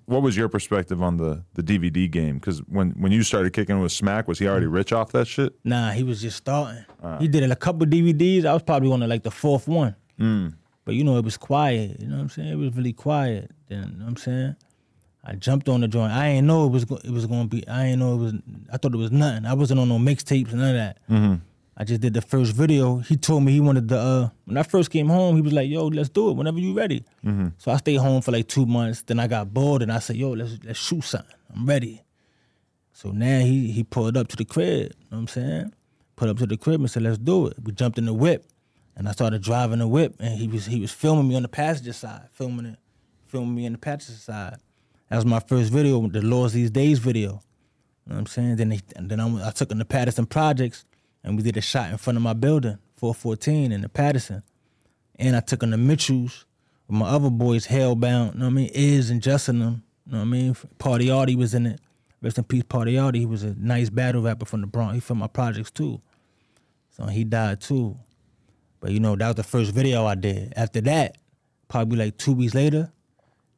[0.06, 2.36] what was your perspective on the the DVD game?
[2.38, 4.72] Because when when you started kicking with Smack, was he already Mm.
[4.72, 5.54] rich off that shit?
[5.64, 6.84] Nah, he was just starting.
[7.02, 7.18] Uh.
[7.18, 8.44] he did a couple DVDs.
[8.44, 9.94] I was probably on like the fourth one.
[10.18, 10.54] Mm.
[10.84, 12.00] But you know, it was quiet.
[12.00, 12.48] You know what I'm saying?
[12.48, 13.50] It was really quiet.
[13.68, 14.56] Then you know what I'm saying?
[15.22, 16.12] I jumped on the joint.
[16.12, 17.66] I ain't know it was go- it was gonna be.
[17.68, 18.32] I ain't know it was.
[18.72, 19.44] I thought it was nothing.
[19.46, 20.98] I wasn't on no mixtapes and none of that.
[21.10, 21.34] Mm-hmm.
[21.80, 22.98] I just did the first video.
[22.98, 23.98] He told me he wanted the.
[23.98, 26.74] Uh, when I first came home, he was like, "Yo, let's do it whenever you
[26.74, 27.04] ready."
[27.56, 29.00] So I stayed home for like two months.
[29.00, 31.34] Then I got bored and I said, "Yo, let's let's shoot something.
[31.54, 32.02] I'm ready."
[32.92, 34.92] So now he he pulled up to the crib.
[34.98, 35.72] You know what I'm saying?
[36.16, 38.44] Put up to the crib and said, "Let's do it." We jumped in the whip,
[38.94, 41.48] and I started driving the whip, and he was he was filming me on the
[41.48, 42.78] passenger side, filming it,
[43.26, 44.58] filming me on the passenger side.
[45.08, 47.40] That was my first video, the Laws These Days video.
[48.04, 48.56] You know what I'm saying?
[48.56, 50.84] Then they, and then I, I took him to Patterson Projects,
[51.22, 54.42] and we did a shot in front of my building, 414 in the Patterson.
[55.16, 56.46] And I took him to Mitchell's
[56.88, 58.70] with my other boys, Hellbound, you know what I mean?
[58.74, 60.56] Iz and Justin them, you know what I mean?
[60.78, 61.80] Party Arty was in it.
[62.22, 63.20] Rest in peace, Party Arty.
[63.20, 64.94] He was a nice battle rapper from the Bronx.
[64.94, 66.00] He filmed my projects too.
[66.90, 67.96] So he died too.
[68.80, 70.52] But you know, that was the first video I did.
[70.56, 71.16] After that,
[71.68, 72.92] probably like two weeks later,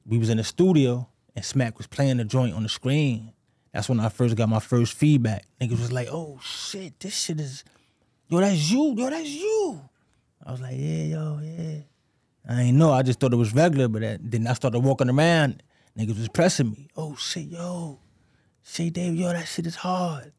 [0.07, 3.33] we was in the studio and Smack was playing the joint on the screen.
[3.73, 5.47] That's when I first got my first feedback.
[5.61, 7.65] Niggas was like, oh shit, this shit is,
[8.29, 9.81] yo, that's you, yo, that's you.
[10.45, 11.79] I was like, yeah, yo, yeah.
[12.49, 15.09] I ain't know, I just thought it was regular, but that, then I started walking
[15.09, 15.63] around,
[15.99, 16.89] niggas was pressing me.
[16.97, 17.99] Oh shit, yo,
[18.63, 20.33] Shea Dave, yo, that shit is hard.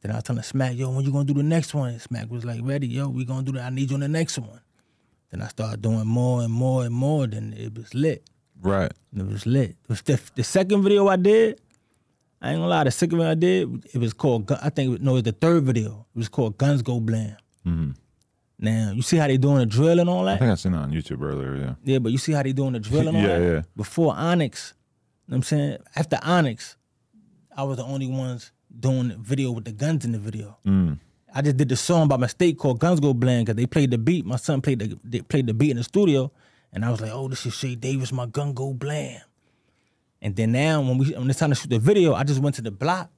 [0.00, 1.90] Then I was telling Smack, yo, when you gonna do the next one?
[1.90, 3.64] And Smack was like, ready, yo, we gonna do that.
[3.64, 4.60] I need you on the next one.
[5.30, 7.26] Then I started doing more and more and more.
[7.26, 8.22] Then it was lit.
[8.60, 8.92] Right.
[9.16, 9.70] It was lit.
[9.70, 11.60] It was the, the second video I did.
[12.40, 12.84] I ain't gonna lie.
[12.84, 14.50] The second one I did, it was called.
[14.62, 16.06] I think was- no, it was the third video.
[16.14, 17.36] It was called Guns Go Blam.
[17.66, 17.90] Mm-hmm.
[18.60, 20.36] Now you see how they doing the drill and all that.
[20.36, 21.56] I think I seen it on YouTube earlier.
[21.56, 21.74] Yeah.
[21.84, 23.52] Yeah, but you see how they doing the drill and all Yeah, that.
[23.54, 23.62] yeah.
[23.76, 24.74] Before Onyx,
[25.26, 25.78] what I'm saying?
[25.94, 26.76] After Onyx,
[27.56, 30.58] I was the only ones doing the video with the guns in the video.
[30.66, 30.98] Mm.
[31.34, 33.98] I just did the song by mistake called Guns Go Blam because they played the
[33.98, 34.24] beat.
[34.26, 36.32] My son played the they played the beat in the studio,
[36.72, 39.20] and I was like, "Oh, this is Shea Davis, my gun go blam."
[40.20, 42.56] And then now, when we when it's time to shoot the video, I just went
[42.56, 43.10] to the block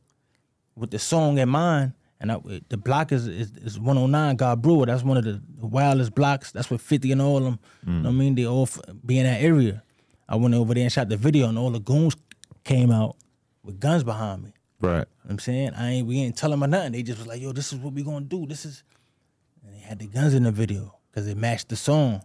[0.77, 1.93] with the song in mind.
[2.23, 4.85] And I, the block is, is is 109 Guy Brewer.
[4.85, 6.53] That's one of the wildest blocks.
[6.53, 7.59] That's where 50 and all of them.
[7.87, 8.35] You know what I mean?
[8.35, 9.83] They all f- be in that area.
[10.29, 12.15] I went over there and shot the video, and all the goons
[12.63, 13.17] came out
[13.65, 14.53] with guns behind me.
[14.81, 14.91] Right.
[14.91, 16.93] You know what I'm saying I ain't we ain't telling them nothing.
[16.93, 18.45] They just was like, yo, this is what we gonna do.
[18.47, 18.85] This is,
[19.65, 22.23] and they had the guns in the video because it matched the song.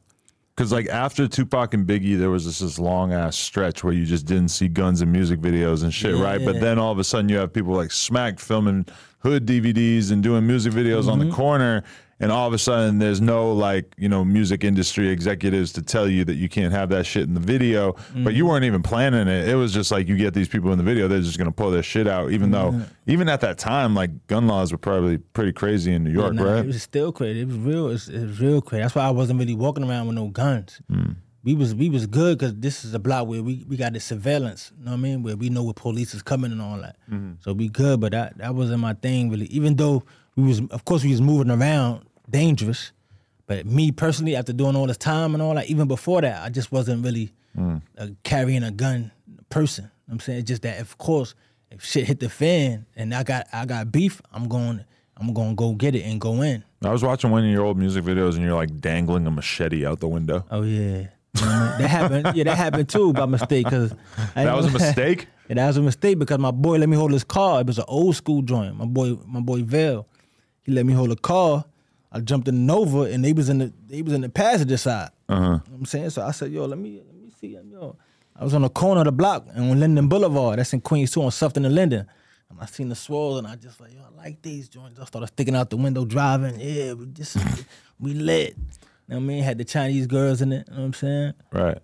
[0.55, 4.05] Because like after Tupac and Biggie, there was this, this long ass stretch where you
[4.05, 6.43] just didn't see guns in music videos and shit, right?
[6.43, 8.85] But then all of a sudden you have people like Smack filming
[9.19, 11.33] hood DVDs and doing music videos on the Mm-hmm.
[11.33, 11.83] corner,
[12.19, 16.07] and all of a sudden there's no like you know music industry executives to tell
[16.07, 17.91] you that you can't have that shit in the video.
[17.93, 18.29] But Mm-hmm.
[18.31, 19.49] you weren't even planning it.
[19.49, 21.71] It was just like you get these people in the video, they're just gonna pull
[21.71, 22.79] their shit out, even Mm-hmm.
[22.79, 26.33] though even at that time like gun laws were probably pretty crazy in New York,
[26.33, 26.59] Nah, right?
[26.59, 27.41] It was still crazy.
[27.41, 27.87] It was real.
[27.89, 28.81] It was, it was real crazy.
[28.83, 30.79] That's why I wasn't really walking around with no guns.
[31.43, 33.99] We was we was good because this is a block where we, we got the
[33.99, 34.71] surveillance.
[34.79, 35.21] You know what I mean?
[35.21, 36.95] Where we know where police is coming and all that.
[37.41, 37.99] So we good.
[37.99, 39.45] But that that wasn't my thing really.
[39.47, 40.03] Even though
[40.35, 42.91] we was of course we was moving around dangerous.
[43.47, 46.49] But me personally, after doing all this time and all that, even before that, I
[46.49, 47.31] just wasn't really
[47.97, 49.11] a carrying a gun
[49.49, 49.85] person.
[49.85, 51.35] You know I'm saying it's just that of course
[51.71, 54.83] if shit hit the fan and I got I got beef, I'm going
[55.17, 56.63] I'm gonna go get it and go in.
[56.83, 59.85] I was watching one of your old music videos and you're like dangling a machete
[59.85, 60.43] out the window.
[60.51, 61.07] Oh yeah, You know
[61.41, 61.81] what I mean?
[61.81, 62.35] that happened.
[62.35, 63.93] Yeah, that happened too by mistake because
[64.33, 65.27] That was a mistake?
[65.47, 67.61] yeah, that was a mistake because my boy let me hold his car.
[67.61, 68.75] It was an old school joint.
[68.75, 70.07] My boy, my boy Val,
[70.63, 71.63] he let me hold a car.
[72.15, 75.09] I jumped in Nova and they was in the they was in the passenger side.
[75.27, 75.41] Uh-huh.
[75.41, 76.21] You know what I'm saying so.
[76.21, 77.97] I said, yo, let me let me see, yo.
[78.37, 80.57] I was on the corner of the block and on Linden Boulevard.
[80.57, 82.07] That's in Queens too, on Sutphin and Linden.
[82.49, 84.97] And I seen the swirls and I just like, yo, I like these joints.
[84.97, 86.57] I started sticking out the window driving.
[86.57, 87.35] Yeah, we just
[87.99, 88.55] we lit.
[88.57, 88.63] You
[89.09, 89.43] know what I mean?
[89.43, 90.67] Had the Chinese girls in it.
[90.69, 91.33] You know what I'm saying?
[91.51, 91.79] Right.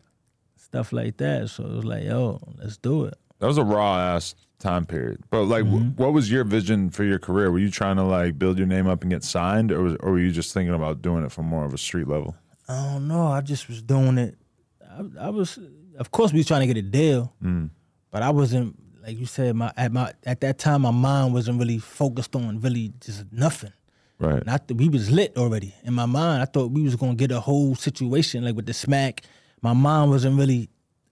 [0.55, 1.49] Stuff like that.
[1.49, 3.15] So it was like, yo, let's do it.
[3.39, 5.24] That was a raw ass time period.
[5.30, 5.89] But like, Mm-hmm.
[5.89, 7.52] wh- what was your vision for your career?
[7.52, 10.12] Were you trying to like build your name up and get signed, or was, or
[10.12, 12.36] were you just thinking about doing it from more of a street level?
[12.69, 13.28] I don't know.
[13.28, 14.38] I just was doing it.
[14.89, 15.60] I, I was,
[15.97, 17.34] of course, we was trying to get a deal,
[18.12, 19.56] but I wasn't like you said.
[19.56, 23.74] My at my at that time, my mind wasn't really focused on really just nothing.
[24.19, 24.45] Right.
[24.45, 26.43] Not that we was lit already in my mind.
[26.43, 29.21] I thought we was gonna get a whole situation like with the smack.
[29.63, 30.69] My mind wasn't really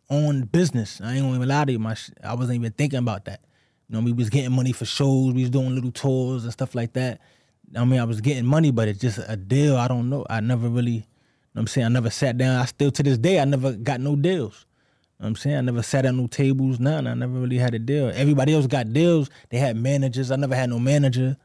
[0.09, 1.01] on business.
[1.01, 1.79] I ain't gonna even lie to you.
[1.79, 3.41] My sh- I wasn't even thinking about that.
[3.87, 5.33] You know, we was getting money for shows.
[5.33, 7.21] We was doing little tours and stuff like that.
[7.75, 9.77] I mean, I was getting money, but it's just a deal.
[9.77, 10.25] I don't know.
[10.29, 10.91] I never really.
[10.91, 11.03] You
[11.55, 12.59] know I'm saying I never sat down.
[12.61, 14.65] I still to this day I never got no deals.
[15.19, 17.07] You know what I'm saying I never sat at no tables, none.
[17.07, 18.11] I never really had a deal.
[18.13, 19.29] Everybody else got deals.
[19.49, 20.31] They had managers.
[20.31, 21.37] I never had no manager.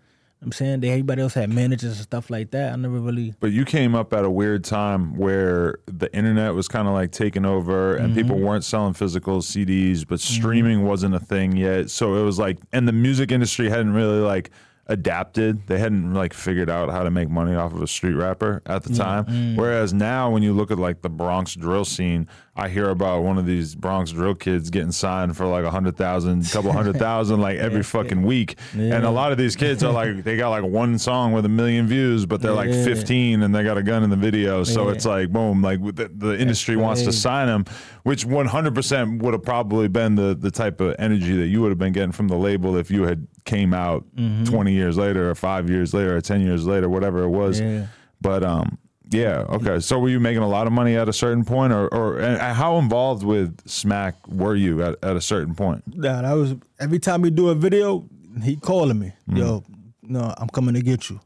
[0.44, 2.74] You know what I'm saying they, everybody else had managers and stuff like that.
[2.74, 3.32] I never really.
[3.40, 7.12] But you came up at a weird time where the internet was kind of like
[7.12, 8.44] taking over and people Mm-hmm.
[8.44, 11.88] weren't selling physical CDs, but streaming wasn't a thing yet.
[11.88, 14.50] So it was like, and the music industry hadn't really like
[14.86, 15.66] adapted.
[15.66, 18.82] They hadn't like figured out how to make money off of a street rapper at
[18.82, 19.24] the time.
[19.24, 19.56] Mm.
[19.56, 23.36] Whereas now, when you look at like the Bronx drill scene, I hear about one
[23.38, 27.40] of these Bronx drill kids getting signed for like a hundred thousand, couple hundred thousand,
[27.40, 28.56] like every fucking week.
[28.74, 31.48] And a lot of these kids are like, they got like one song with a
[31.48, 34.62] million views, but they're like 15 and they got a gun in the video.
[34.64, 34.92] So Yeah.
[34.94, 37.64] it's like, boom, like the, the industry wants to sign them,
[38.04, 41.78] which 100% would have probably been the, the type of energy that you would have
[41.78, 44.44] been getting from the label if you had came out Mm-hmm.
[44.44, 47.60] 20 years later or five years later or 10 years later, whatever it was.
[47.60, 47.86] Yeah.
[48.20, 48.78] But, um,
[49.10, 49.44] yeah.
[49.50, 49.80] Okay.
[49.80, 52.40] So were you making a lot of money at a certain point, or, or and
[52.40, 55.84] how involved with Smack were you at, at a certain point?
[55.90, 58.08] Yeah, that was every time we do a video,
[58.42, 59.12] he calling me.
[59.28, 59.62] Yo,
[60.02, 61.16] no, I'm coming to get you.
[61.16, 61.20] Know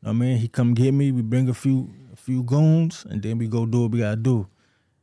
[0.00, 1.12] what I mean, he come get me.
[1.12, 4.16] We bring a few a few goons, and then we go do what we gotta
[4.16, 4.48] do.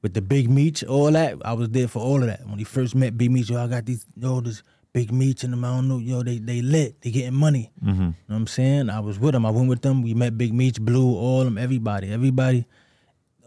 [0.01, 2.45] With the Big Meech, all that, I was there for all of that.
[2.47, 4.61] When he first met Big Meech, yo, I got these, yo, this
[4.97, 5.63] Big Meech in them.
[5.63, 7.71] I don't know, yo, they they lit, they getting money.
[7.83, 8.01] Mm-hmm.
[8.01, 8.89] You know what I'm saying?
[8.89, 9.45] I was with them.
[9.45, 10.01] I went with them.
[10.01, 12.65] We met Big Meech, Blue, all of them, everybody, everybody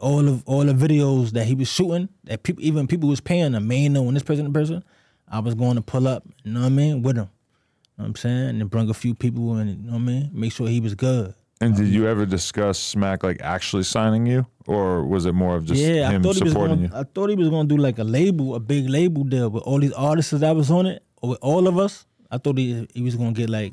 [0.00, 3.52] all of all the videos that he was shooting, that people even people was paying
[3.66, 4.82] man, know when this person, the person,
[5.28, 7.28] I was going to pull up, you know what I mean, with him.
[7.98, 8.48] You know what I'm saying?
[8.48, 10.80] And then bring a few people and you know what I mean, make sure he
[10.80, 11.34] was good.
[11.60, 15.56] And did um, you ever discuss Smack like actually signing you, or was it more
[15.56, 16.98] of just yeah, I him thought he was supporting going you?
[16.98, 19.78] I thought he was gonna do like a label, a big label deal with all
[19.78, 22.06] these artists that was on it, with all of us.
[22.30, 23.72] I thought he he was gonna get like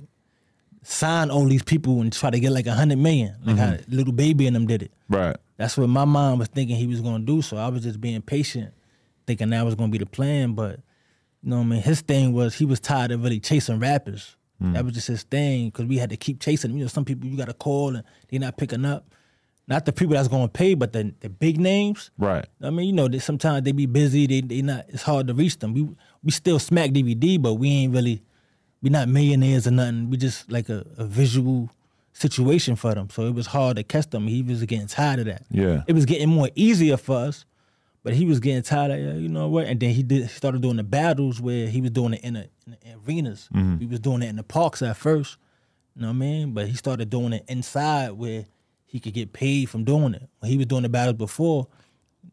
[0.83, 3.57] sign all these people and try to get like a hundred million, like Mm-hmm.
[3.57, 4.91] how little baby and them did it.
[5.09, 5.35] Right.
[5.57, 7.41] That's what my mom was thinking he was gonna do.
[7.41, 8.73] So I was just being patient,
[9.25, 10.53] thinking that was gonna be the plan.
[10.53, 10.79] But
[11.43, 11.81] You know what I mean?
[11.81, 14.35] His thing was he was tired of really chasing rappers.
[14.59, 16.71] That was just his thing because we had to keep chasing.
[16.71, 16.79] them.
[16.79, 19.05] You know, some people you got to call and they're not picking up.
[19.67, 22.09] Not the people that's going to pay, but the the big names.
[22.17, 22.43] Right.
[22.63, 24.25] I mean, you know, they, sometimes they be busy.
[24.25, 24.85] They they not.
[24.87, 25.73] It's hard to reach them.
[25.75, 25.87] We
[26.23, 28.21] we still smack DVD, but we ain't really.
[28.79, 30.11] We not millionaires or nothing.
[30.11, 31.71] We just like a, a visual
[32.17, 33.09] situation for them.
[33.09, 34.27] So it was hard to catch them.
[34.27, 35.43] He was getting tired of that.
[35.49, 35.83] Yeah.
[35.87, 37.45] It was getting more easier for us,
[38.03, 39.65] but he was getting tired of "Yeah, you know what.
[39.65, 42.33] And then he did he started doing the battles where he was doing it in
[42.35, 43.49] the, in the arenas.
[43.53, 43.79] Mm-hmm.
[43.79, 45.37] We was doing it in the parks at first.
[45.95, 46.53] You know what I mean?
[46.53, 48.45] But he started doing it inside where
[48.85, 50.27] he could get paid from doing it.
[50.39, 51.67] When he was doing the battles before,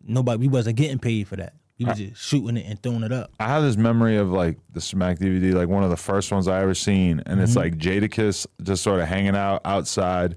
[0.03, 1.55] nobody we wasn't getting paid for that.
[1.77, 3.33] He was just shooting it and throwing it up.
[3.41, 6.47] I have this memory of like the Smack DVD, like one of the first ones
[6.47, 7.41] I ever seen, and Mm-hmm.
[7.41, 10.37] it's like Jadakiss just sort of hanging out outside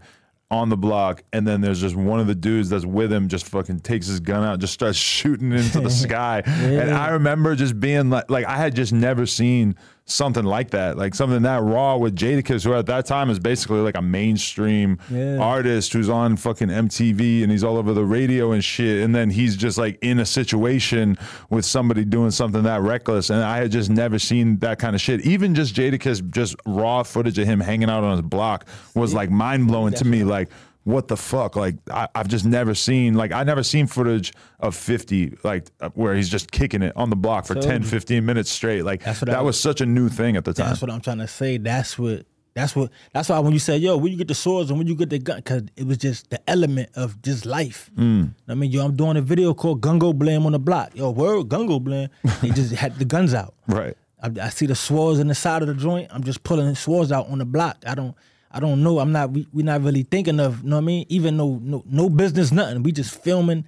[0.49, 3.45] on the block, and then there's just one of the dudes that's with him just
[3.49, 7.79] fucking takes his gun out, just starts shooting into the sky, and I remember just
[7.79, 9.75] being like, like I had just never seen
[10.09, 13.79] something like that, like something that raw with Jadakiss, who at that time is basically
[13.81, 15.37] like a mainstream Yeah.
[15.37, 19.29] artist who's on fucking MTV and he's all over the radio and shit, and then
[19.29, 21.17] he's just like in a situation
[21.49, 25.01] with somebody doing something that reckless, and I had just never seen that kind of
[25.01, 25.21] shit.
[25.25, 28.65] Even just Jadakiss, just raw footage of him hanging out on his block
[28.95, 30.23] was like mind blowing to me.
[30.23, 30.49] Like,
[30.87, 31.57] what the fuck?
[31.57, 36.15] Like, I, I've just never seen like I never seen footage of 50 like where
[36.15, 38.83] he's just kicking it on the block for 10, 15 minutes straight.
[38.83, 40.67] Like That's what that I- was such a new thing at the time.
[40.69, 41.57] That's what I'm trying to say.
[41.57, 42.25] That's what.
[42.55, 42.89] That's what.
[43.13, 45.11] That's why when you say, "Yo, when you get the swords and when you get
[45.11, 47.91] the gun," because it was just the element of just life.
[47.95, 48.33] Mm.
[48.47, 50.95] I mean, yo, I'm doing a video called "Gungo Blam" on the block.
[50.95, 52.09] Yo, word Gungo Blam.
[52.41, 53.53] They just had the guns out.
[53.67, 53.95] Right.
[54.23, 56.07] I, I see the swords in the side of the joint.
[56.11, 57.77] I'm just pulling the swords out on the block.
[57.85, 58.15] I don't.
[58.51, 58.99] I don't know.
[58.99, 59.31] I'm not.
[59.31, 60.63] We we not really thinking of.
[60.63, 61.05] You know what I mean?
[61.09, 62.83] Even though no no business, nothing.
[62.83, 63.65] We just filming,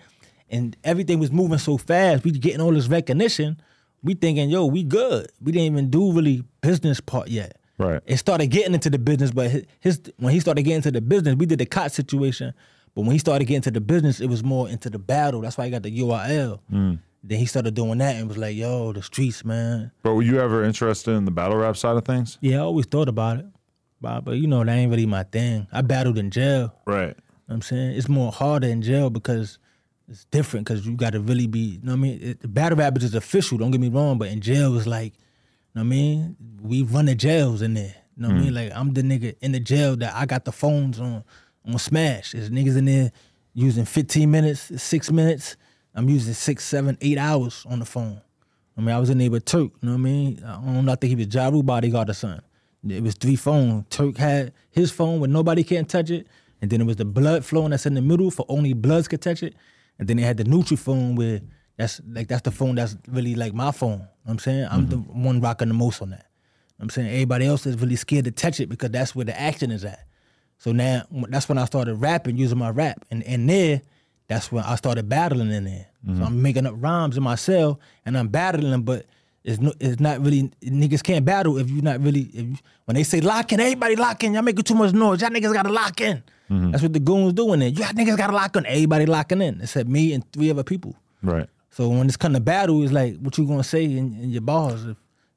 [0.49, 2.23] and everything was moving so fast.
[2.23, 3.61] We getting all this recognition.
[4.01, 5.27] We thinking, yo, we good.
[5.41, 7.57] We didn't even do really business part yet.
[7.77, 8.01] Right.
[8.05, 11.01] It started getting into the business, but his, his when he started getting into the
[11.01, 12.53] business, we did the cot situation.
[12.95, 15.41] But when he started getting into the business, it was more into the battle.
[15.41, 16.59] That's why he got the URL.
[16.71, 16.99] Mm.
[17.23, 19.91] Then he started doing that and was like, yo, the streets, man.
[20.03, 22.37] But were you ever interested in the battle rap side of things?
[22.41, 23.45] Yeah, I always thought about it.
[24.01, 25.67] But, but you know, that ain't really my thing.
[25.71, 26.73] I battled in jail.
[26.85, 27.07] Right.
[27.07, 27.13] You know
[27.45, 27.91] what I'm saying?
[27.97, 29.59] It's more harder in jail because
[30.07, 32.19] it's different because you got to really be, you know what I mean?
[32.21, 35.13] It, the battle rap is official, don't get me wrong, but in jail it's like,
[35.13, 35.19] you
[35.75, 36.35] know what I mean?
[36.61, 37.95] We run the jails in there.
[38.15, 38.51] You know what I mean?
[38.51, 38.55] Mm.
[38.55, 41.23] Like I'm the nigga in the jail that I got the phones on
[41.65, 42.31] on Smash.
[42.31, 43.11] There's niggas in there
[43.53, 45.57] using 15 minutes, six minutes.
[45.95, 48.21] I'm using six, seven, eight hours on the phone.
[48.77, 50.43] I mean, I was in there with Turk, you know what I mean?
[50.45, 52.41] I don't know, I think he was Ja Rule bodyguard or something.
[52.87, 53.85] It was three phones.
[53.89, 56.27] Turk had his phone where nobody can touch it.
[56.61, 59.21] And then it was the blood flowing that's in the middle for only bloods could
[59.21, 59.55] touch it.
[59.97, 61.41] And then they had the neutral phone where
[61.77, 63.91] that's like that's the phone that's really like my phone.
[63.91, 64.67] You know what I'm saying?
[64.69, 65.23] I'm the mm-hmm.
[65.23, 66.15] one rocking the most on that.
[66.17, 69.15] You know what I'm saying everybody else is really scared to touch it because that's
[69.15, 70.05] where the action is at.
[70.57, 73.05] So now that's when I started rapping, using my rap.
[73.09, 73.81] And in there,
[74.27, 75.87] that's when I started battling in there.
[76.05, 76.23] So mm-hmm.
[76.23, 79.05] I'm making up rhymes in my cell and I'm battling but
[79.49, 82.95] it's no, it's not really niggas can't battle if you're not really if you, when
[82.95, 85.21] they say lock in, everybody lock in, y'all making too much noise.
[85.21, 86.23] Y'all niggas gotta lock in.
[86.49, 86.71] Mm-hmm.
[86.71, 87.69] That's what the goons doing there.
[87.69, 88.65] Y'all niggas gotta lock in.
[88.65, 90.95] Everybody locking in, except me and three other people.
[91.23, 91.47] Right.
[91.71, 94.41] So when it's come to battle, it's like what you gonna say in, in your
[94.41, 94.85] bars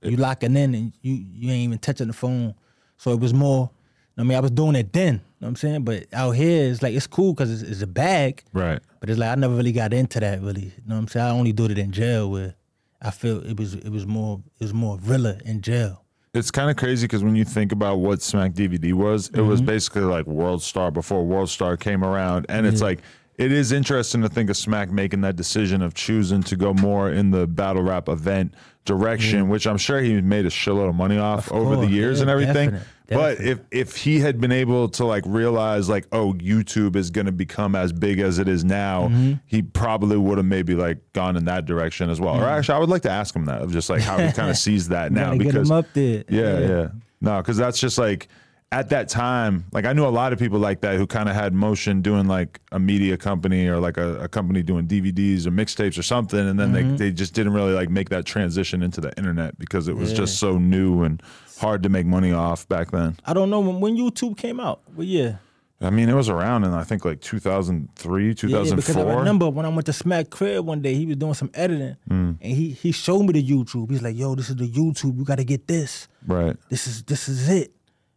[0.03, 2.55] if you locking in and you you ain't even touching the phone.
[2.99, 3.71] So it was more.
[4.19, 5.15] I mean, I was doing it then.
[5.15, 5.85] You know what I'm saying?
[5.85, 8.45] But out here, it's like it's cool because it's, it's a bag.
[8.53, 8.81] Right.
[9.01, 10.67] But it's like I never really got into that really.
[10.67, 11.27] You know what I'm saying?
[11.27, 12.55] I only did it in jail where
[13.03, 16.05] I feel it was it was more it was more realer in jail.
[16.35, 19.61] It's kind of crazy because when you think about what Smack DVD was, it was
[19.61, 19.67] Mm-hmm.
[19.67, 23.01] basically like World Star before World Star came around, and it's like
[23.37, 27.11] it is interesting to think of Smack making that decision of choosing to go more
[27.11, 31.19] in the battle rap event direction, which I'm sure he made a shitload of money
[31.19, 32.71] off over the years yeah, and everything.
[32.71, 37.11] definite, But if if he had been able to like realize like oh YouTube is
[37.11, 39.33] going to become as big as it is now, Mm-hmm.
[39.47, 42.41] he probably would have maybe like gone in that direction as well.
[42.41, 44.49] Or actually, I would like to ask him that of just like how he kind
[44.51, 46.25] of sees that now because up there.
[46.29, 46.89] yeah, yeah.
[47.21, 48.29] No, because that's just like
[48.71, 51.35] at that time, like I knew a lot of people like that who kind of
[51.35, 55.51] had motion doing like a media company or like a, a company doing DVDs or
[55.51, 56.97] mixtapes or something, and then Mm-hmm.
[56.97, 60.15] they they just didn't really like make that transition into the internet because it was
[60.15, 61.23] just so new and
[61.63, 63.17] hard to make money off back then.
[63.25, 65.37] I don't know when, when YouTube came out, but yeah.
[65.81, 69.67] I mean, it was around in I think like 2003, Yeah, because I remember when
[69.67, 72.37] I went to Smack Crib one day, he was doing some editing, Mm.
[72.41, 73.91] and he he showed me the YouTube.
[73.91, 75.17] He's like, "Yo, this is the YouTube.
[75.19, 76.09] You got to get this.
[76.27, 76.57] right.
[76.69, 77.73] This is this is it."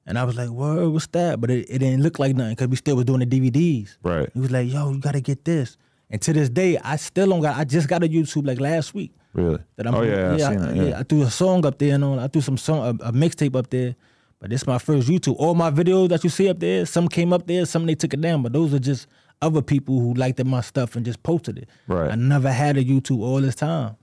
[0.05, 2.67] And I was like, "Word, what's that?" But it, it didn't look like nothing because
[2.67, 3.97] we still was doing the DVDs.
[4.03, 4.29] Right.
[4.33, 5.75] He was like, "Yo, you got to get this."
[6.11, 7.57] And to this day, I still don't got.
[7.57, 9.11] I just got a YouTube like last week.
[9.36, 9.59] Really?
[9.75, 10.75] That I'm oh yeah, I've yeah, seen I, that.
[10.75, 10.99] Yeah.
[10.99, 12.19] I threw a song up there and all.
[12.19, 13.95] I threw some song a, a mixtape up there.
[14.39, 15.36] But this is my first YouTube.
[15.38, 18.13] All my videos that you see up there, some came up there, some they took
[18.13, 18.43] it down.
[18.43, 19.07] But those are just
[19.41, 21.69] other people who liked my stuff and just posted it.
[21.88, 22.11] Right.
[22.11, 23.97] I never had a YouTube all this time.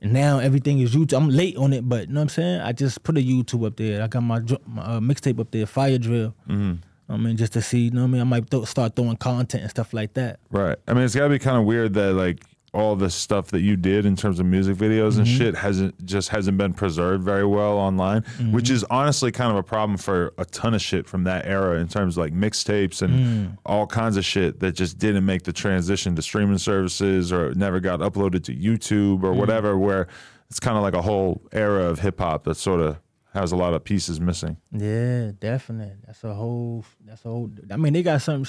[0.00, 1.16] And now everything is YouTube.
[1.16, 2.60] I'm late on it, but you know what I'm saying?
[2.60, 4.02] I just put a YouTube up there.
[4.02, 6.34] I got my, my uh, mixtape up there, Fire Drill.
[6.48, 6.74] Mm-hmm.
[7.08, 8.20] I mean, just to see, you know what I mean?
[8.20, 10.40] I might th- start throwing content and stuff like that.
[10.50, 10.76] Right.
[10.86, 12.42] I mean, it's got to be kind of weird that like
[12.76, 15.38] all the stuff that you did in terms of music videos and Mm-hmm.
[15.38, 18.52] shit hasn't just hasn't been preserved very well online, Mm-hmm.
[18.52, 21.80] which is honestly kind of a problem for a ton of shit from that era
[21.80, 23.58] in terms of like mixtapes and Mm.
[23.64, 27.80] all kinds of shit that just didn't make the transition to streaming services or never
[27.80, 29.24] got uploaded to YouTube Mm.
[29.24, 30.06] or whatever where
[30.50, 32.98] it's kind of like a whole era of hip hop that sort of
[33.34, 34.56] has a lot of pieces missing.
[34.72, 35.94] Yeah, definitely.
[36.06, 36.84] That's a whole.
[37.04, 37.50] That's a whole.
[37.70, 38.44] I mean, they got some.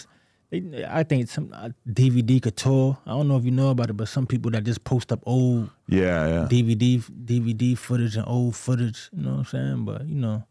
[0.50, 2.98] They, I think some uh, DVD couture.
[3.06, 5.20] I don't know if you know about it, but some people that just post up
[5.26, 6.48] old Yeah, yeah.
[6.50, 9.10] DVD DVD footage and old footage.
[9.12, 9.86] You know what I'm saying?
[9.86, 10.44] But you know,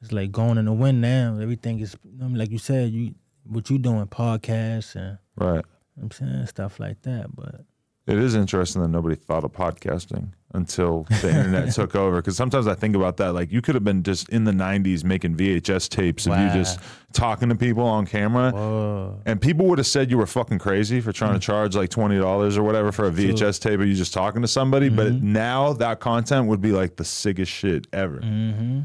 [0.00, 1.38] it's like going in the wind now.
[1.38, 2.90] Everything is you know, like you said.
[2.90, 3.14] You
[3.44, 4.06] what you doing?
[4.06, 5.56] Podcasts and right.
[5.56, 5.62] you
[5.96, 7.34] know I'm saying stuff like that.
[7.34, 7.66] But
[8.06, 12.16] It is interesting that nobody thought of podcasting until the internet took over.
[12.16, 13.32] Because sometimes I think about that.
[13.34, 16.80] Like you could have been just in the '90s making VHS tapes of you just
[17.12, 21.00] talking to people on camera, oh, and people would have said you were fucking crazy
[21.00, 21.14] for Mm.
[21.14, 24.12] trying to charge like twenty dollars or whatever for a VHS tape of you just
[24.14, 24.88] talking to somebody.
[24.88, 25.32] But Mm-hmm.
[25.32, 28.18] now that content would be like the sickest shit ever.
[28.20, 28.80] mm-hmm.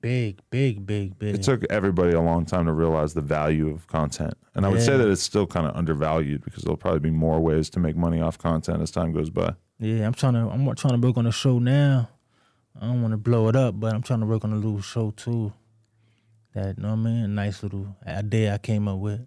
[0.00, 1.34] big, big, big, big.
[1.34, 4.34] It took everybody a long time to realize the value of content.
[4.54, 7.40] And I would say that it's still kind of undervalued because there'll probably be more
[7.40, 9.54] ways to make money off content as time goes by.
[9.80, 12.08] Yeah, I'm trying to I'm trying to work on a show now.
[12.80, 14.80] I don't want to blow it up, but I'm trying to work on a little
[14.82, 15.52] show too.
[16.54, 19.26] That you know what I mean, a nice little idea I came up with.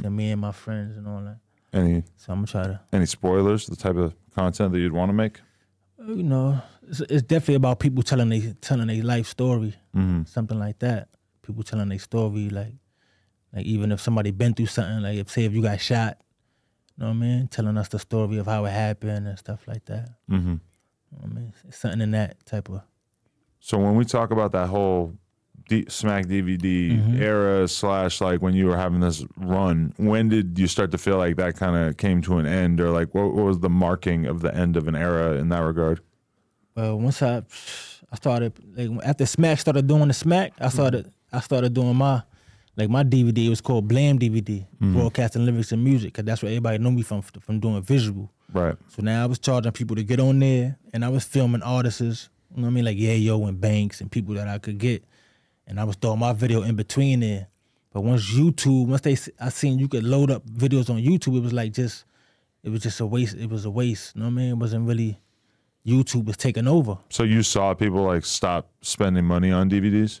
[0.00, 1.38] So me and my friends and all that.
[1.72, 3.66] Any So I'm gonna try to, Any spoilers?
[3.66, 5.40] The type of content that you'd want to make?
[6.00, 10.24] uh, you know, it's, it's definitely about people telling they telling their life story, Mm-hmm.
[10.24, 11.08] something like that.
[11.42, 12.74] People telling their story, like,
[13.52, 16.18] like even if somebody been through something, like if say if you got shot,
[17.00, 19.60] you know what I mean, telling us the story of how it happened and stuff
[19.66, 20.10] like that.
[20.30, 20.48] Mm-hmm.
[20.50, 20.58] You
[21.12, 22.82] know I mean, it's something in that type of.
[23.60, 25.14] So when we talk about that whole
[25.68, 27.22] D- Smack DVD Mm-hmm.
[27.22, 31.16] era slash like when you were having this run, when did you start to feel
[31.16, 34.26] like that kind of came to an end, or like what, what was the marking
[34.26, 36.00] of the end of an era in that regard?
[36.76, 37.42] Well, once I
[38.12, 42.22] I started like after Smack started doing the Smack, I started I started doing my
[42.80, 43.46] like my DVD.
[43.46, 44.94] It was called Blam DVD, mm-hmm.
[44.94, 48.30] broadcasting lyrics and music, cause that's where everybody know me from from doing visual.
[48.52, 48.76] Right.
[48.88, 52.00] So now I was charging people to get on there, and I was filming artists,
[52.50, 55.04] you know what I mean, like Yayo and Banks and people that I could get,
[55.66, 57.46] and I was throwing my video in between there.
[57.92, 61.42] But once YouTube, once they I seen you could load up videos on YouTube, it
[61.42, 62.04] was like just
[62.62, 63.36] it was just a waste.
[63.36, 64.14] It was a waste.
[64.14, 64.50] You know what I mean?
[64.50, 65.20] It wasn't really
[65.86, 66.98] YouTube was taking over.
[67.08, 70.20] So you saw people like stop spending money on DVDs?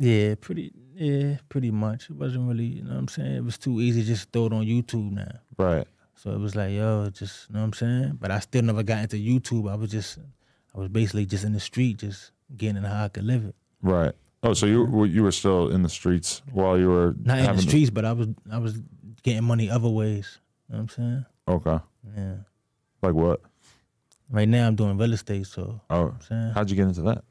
[0.00, 2.08] Yeah, pretty yeah, pretty much.
[2.08, 3.36] It wasn't really, you know what I'm saying?
[3.36, 5.40] It was too easy just to throw it on YouTube now.
[5.58, 5.86] Right.
[6.16, 8.18] So it was like, yo, just you know what I'm saying?
[8.18, 9.70] But I still never got into YouTube.
[9.70, 10.18] I was just
[10.74, 13.54] I was basically just in the street, just getting how I could live it.
[13.82, 14.12] Right.
[14.42, 17.56] Oh, so you were you were still in the streets while you were Not in
[17.56, 18.80] the streets, but I was I was
[19.22, 20.38] getting money other ways.
[20.68, 21.26] You know what I'm saying?
[21.46, 21.84] Okay.
[22.16, 22.34] Yeah.
[23.02, 23.40] Like what?
[24.30, 27.22] Right now I'm doing real estate, so Oh, I'm saying how'd you get into that?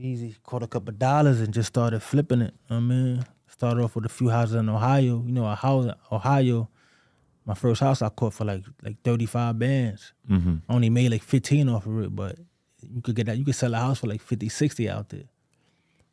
[0.00, 0.36] Easy.
[0.42, 2.54] Caught a couple dollars and just started flipping it.
[2.68, 5.22] You know what I mean, started off with a few houses in Ohio.
[5.24, 6.68] You know, a house Ohio.
[7.46, 10.12] My first house I caught for like like thirty five bands.
[10.30, 10.56] Mm-hmm.
[10.68, 12.36] I only made like fifteen off of it, but
[12.82, 13.38] you could get that.
[13.38, 15.24] You could sell a house for like 50, 60 out there.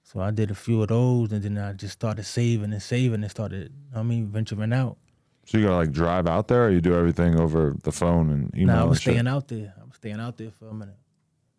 [0.03, 3.21] So I did a few of those, and then I just started saving and saving
[3.21, 3.63] and started.
[3.63, 4.97] you know what I mean, venturing out.
[5.45, 8.53] So you gotta like drive out there, or you do everything over the phone and
[8.55, 8.67] email.
[8.67, 9.13] Now I and was shit?
[9.13, 9.73] staying out there.
[9.79, 10.97] I was staying out there for a minute.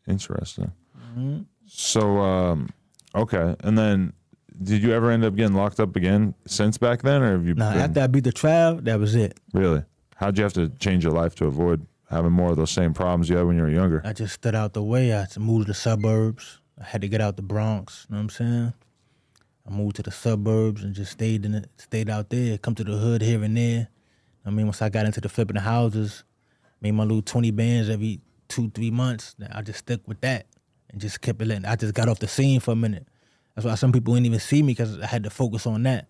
[0.07, 0.73] Interesting.
[0.99, 1.41] Mm-hmm.
[1.69, 2.71] So, um,
[3.15, 4.13] okay, and then
[4.63, 7.55] did you ever end up getting locked up again since back then, or have you?
[7.55, 9.39] Now been, after I beat the trial, that was it.
[9.53, 9.85] really,
[10.17, 13.29] how'd you have to change your life to avoid having more of those same problems
[13.29, 14.03] you had when you were younger?
[14.05, 15.13] I just stood out the way.
[15.13, 16.61] I had to move to the suburbs.
[16.81, 18.07] I had to get out the Bronx.
[18.09, 18.73] You know what I'm saying?
[19.67, 22.57] I moved to the suburbs and just stayed in it, stayed out there.
[22.57, 23.89] Come to the hood here and there.
[24.47, 26.25] I mean, once I got into the flipping the houses,
[26.81, 29.37] made my little twenty bands every two three months.
[29.53, 30.47] I just stuck with that
[30.91, 31.47] and just kept it.
[31.49, 33.07] Letting, I just got off the scene for a minute.
[33.55, 36.07] That's why some people didn't even see me because I had to focus on that.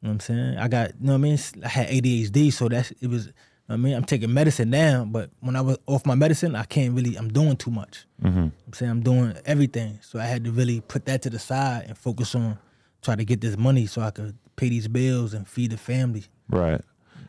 [0.00, 0.58] You know what I'm saying?
[0.58, 1.38] I got, you know what I mean?
[1.64, 3.26] I had ADHD, so that's it was.
[3.26, 3.32] you know
[3.66, 6.64] what I mean, I'm taking medicine now, but when I was off my medicine, I
[6.64, 7.16] can't really.
[7.16, 8.06] I'm doing too much.
[8.22, 8.38] Mm-hmm.
[8.38, 11.84] I'm saying I'm doing everything, so I had to really put that to the side
[11.88, 12.58] and focus on
[13.02, 16.24] try to get this money so I could pay these bills and feed the family.
[16.48, 16.80] Right.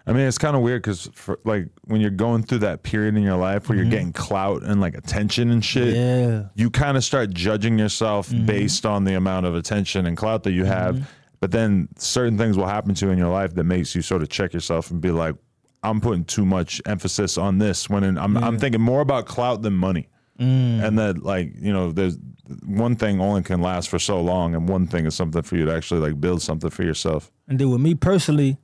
[0.08, 1.10] I mean, it's kind of weird because,
[1.43, 4.80] like, when you're going through that period in your life where you're getting clout and
[4.80, 6.32] like attention and shit, Mm-hmm.
[6.32, 6.43] Yeah.
[6.55, 10.53] you kind of start judging yourself based on the amount of attention and clout that
[10.53, 10.95] you have.
[10.95, 11.05] Mm-hmm.
[11.39, 14.22] But then certain things will happen to you in your life that makes you sort
[14.22, 15.36] of check yourself and be like,
[15.84, 19.62] I'm putting too much emphasis on this when in, I'm, I'm thinking more about clout
[19.62, 20.10] than money.
[20.39, 20.84] Mm.
[20.84, 22.18] And that, like, you know, there's
[22.66, 25.66] one thing only can last for so long, and one thing is something for you
[25.66, 27.32] to actually like build something for yourself.
[27.47, 28.58] And then with me personally,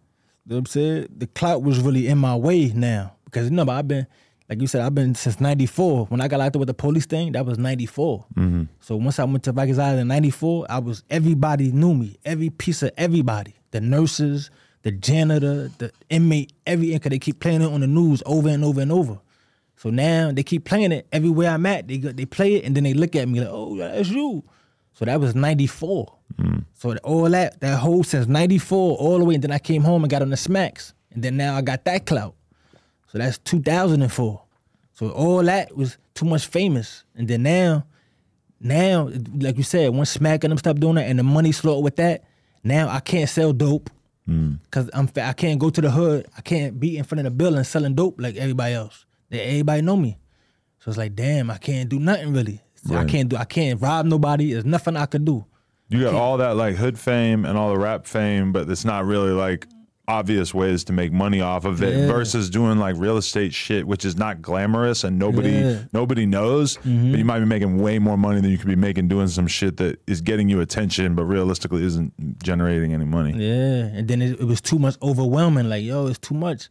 [0.46, 1.08] you know what I'm saying?
[1.18, 3.16] The clout was really in my way now.
[3.26, 4.06] Because you know, I've been,
[4.50, 6.06] like you said, I've been since 94.
[6.08, 8.26] When I got locked up with the police thing, that was 94.
[8.36, 8.64] Mm-hmm.
[8.82, 12.18] So once I went to Rikers Island in 94, I was, everybody knew me.
[12.26, 13.56] Every piece of everybody.
[13.72, 14.52] The nurses,
[14.84, 18.64] the janitor, the inmate, every, because they keep playing it on the news over and
[18.64, 19.20] over and over.
[19.78, 21.88] So now they keep playing it everywhere I'm at.
[21.88, 24.44] They they play it and then they look at me like, oh, that's you.
[24.94, 26.14] So that was 94.
[26.74, 30.04] So all that, that whole since 94 all the way, and then I came home
[30.04, 30.94] and got on the smacks.
[31.12, 32.36] And then now I got that clout.
[33.08, 34.42] So that's 2004.
[34.94, 37.04] So all that was too much famous.
[37.16, 37.86] And then now,
[38.60, 39.10] now,
[39.40, 41.96] like you said, once Smack and them stopped doing that and the money slowed with
[41.98, 42.24] that,
[42.64, 43.90] now I can't sell dope.
[44.28, 44.60] Mm.
[44.72, 46.28] Cause I'm I can't go to the hood.
[46.38, 49.06] I can't be in front of the building selling dope like everybody else.
[49.30, 50.18] They, everybody know me.
[50.80, 52.62] So it's like, damn, I can't do nothing really.
[52.90, 53.08] I Right.
[53.08, 53.36] can't do.
[53.38, 54.52] I can't rob nobody.
[54.54, 55.46] There's nothing I could do.
[55.94, 59.06] You got all that like hood fame and all the rap fame, but it's not
[59.06, 59.68] really like
[60.06, 62.08] obvious ways to make money off of it Yeah.
[62.08, 65.62] versus doing like real estate shit, which is not glamorous and nobody Yeah.
[65.62, 65.88] Mm-hmm.
[65.94, 66.76] nobody knows.
[66.76, 66.90] But
[67.20, 69.78] you might be making way more money than you could be making doing some shit
[69.78, 72.12] that is getting you attention, but realistically isn't
[72.44, 73.32] generating any money.
[73.32, 75.70] Yeah, and then it, it was too much overwhelming.
[75.70, 76.68] Like, yo, it's too much.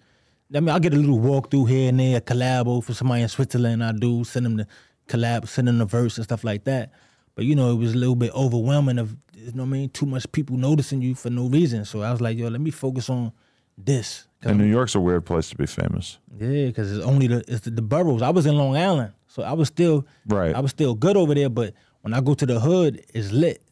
[0.55, 3.29] I mean, I get a little walkthrough here and there, a collabo for somebody in
[3.29, 3.83] Switzerland.
[3.83, 4.67] I do send them the
[5.09, 6.93] collab, send them the verse and stuff like that.
[7.35, 9.91] But you know, it was a little bit overwhelming of you know what I mean,
[9.91, 11.85] too much people noticing you for no reason.
[11.85, 13.33] So I was like, yo, let me focus on
[13.77, 14.27] this.
[14.43, 16.19] And New York's a weird place to be famous.
[16.37, 18.23] yeah, because it's only the it's the, the boroughs.
[18.23, 20.55] I was in Long Island, so I was still Right.
[20.55, 21.49] I was still good over there.
[21.49, 23.63] But when I go to the hood, it's lit.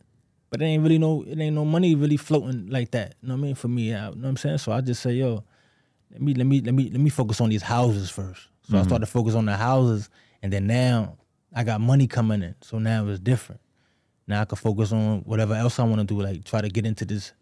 [0.48, 3.14] But it ain't really no it ain't no money really floating like that.
[3.20, 3.54] You know what I mean?
[3.54, 4.58] For me, I, you know what I'm saying.
[4.58, 5.44] So I just say, yo,
[6.12, 8.48] let me let me let me let me focus on these houses first.
[8.62, 8.88] So I mm-hmm.
[8.88, 10.08] started to focus on the houses,
[10.42, 11.16] and then now
[11.55, 12.55] I got money coming in.
[12.62, 13.61] So now it's different.
[14.26, 16.86] Now I can focus on whatever else I want to do, like try to get
[16.86, 17.32] into this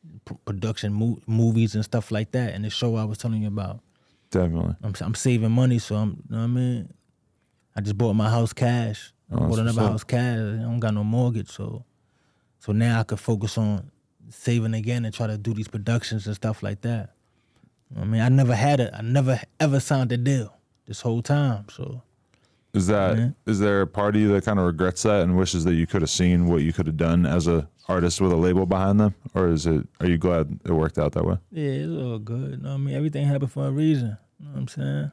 [0.44, 3.80] production, mo- movies and stuff like that, and the show I was telling you about.
[4.30, 4.76] Definitely.
[4.82, 6.92] I'm I'm saving money, so I'm you know what I mean.
[7.76, 9.12] I just bought my house cash.
[9.30, 10.38] I Oh, bought another house cash.
[10.38, 11.84] I don't got no mortgage, so
[12.58, 13.90] so now I could focus on
[14.30, 17.14] saving again and try to do these productions and stuff like that.
[17.98, 18.90] I mean, I never had it.
[18.94, 20.54] I never ever signed a deal
[20.86, 21.66] this whole time.
[21.70, 22.02] So
[22.74, 25.64] Is that is there a part of you that kind of regrets that and wishes
[25.64, 28.36] that you could have seen what you could have done as a artist with a
[28.36, 29.86] label behind them, or is it?
[30.00, 31.38] Are you glad it worked out that way?
[31.50, 32.50] yeah, it's all good.
[32.50, 32.94] You know what I mean?
[32.94, 34.18] Everything happened for a reason.
[34.38, 35.12] You know what I'm saying?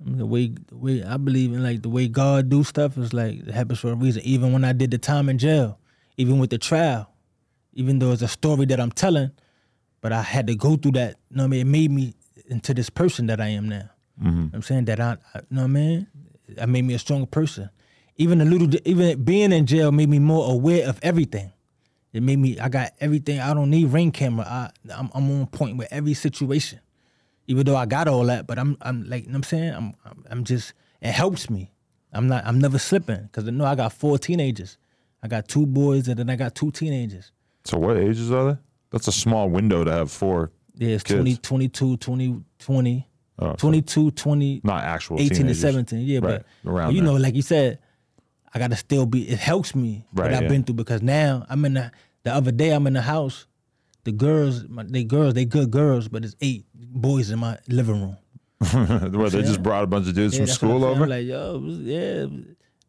[0.00, 2.96] I mean, the way the way I believe in like the way God do stuff
[2.96, 4.22] is like it happens for a reason.
[4.22, 5.78] Even when I did the time in jail,
[6.16, 7.10] even with the trial,
[7.74, 9.30] even though it's a story that I'm telling,
[10.00, 11.16] but I had to go through that.
[11.30, 11.60] You know what I mean?
[11.60, 12.14] It made me
[12.48, 13.90] into this person that I am now.
[14.20, 14.28] Mm-hmm.
[14.28, 16.06] You know what I'm saying that I, I, you know what I mean?
[16.48, 17.70] It made me a stronger person.
[18.16, 21.52] Even a little, even being in jail made me more aware of everything.
[22.12, 22.58] It made me.
[22.58, 23.40] I got everything.
[23.40, 24.46] I don't need ring camera.
[24.46, 26.80] I, I'm, I'm on point with every situation.
[27.46, 29.74] Even though I got all that, but I'm, I'm like, you know what I'm saying,
[29.74, 30.72] I'm, I'm, I'm just.
[31.02, 31.70] It helps me.
[32.12, 32.46] I'm not.
[32.46, 34.78] I'm never slipping because I know I got four teenagers.
[35.22, 37.32] I got two boys and then I got two teenagers.
[37.64, 38.58] So what ages are they?
[38.90, 40.52] That's a small window to have four.
[40.74, 41.18] Yeah, it's Kids.
[41.18, 43.05] 20, 22, 20, 20,
[43.38, 46.00] Oh, 22, 20, not actual 18 to 17.
[46.00, 47.12] Yeah, Right, but, around you there.
[47.12, 47.78] know, like you said,
[48.54, 49.28] I gotta still be.
[49.28, 50.48] It helps me Right, what I've yeah.
[50.48, 51.92] been through because now I'm in the.
[52.22, 53.46] The other day I'm in the house.
[54.04, 58.00] The girls, my, they girls, they good girls, but it's eight boys in my living
[58.00, 58.16] room.
[59.12, 61.04] Where they just brought a bunch of dudes Yeah, from school over.
[61.04, 62.26] I'm like, yo, yeah,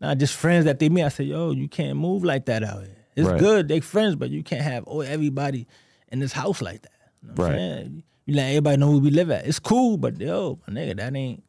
[0.01, 1.03] not just friends that they meet.
[1.03, 2.95] I said, yo, you can't move like that out here.
[3.15, 3.39] It's Right.
[3.39, 5.67] good, they friends, but you can't have all everybody
[6.11, 6.91] in this house like that.
[7.21, 7.91] You know Right.
[8.27, 9.47] You let everybody know where we live at.
[9.47, 11.15] It's cool, but yo, my nigga, that ain't.
[11.15, 11.41] You know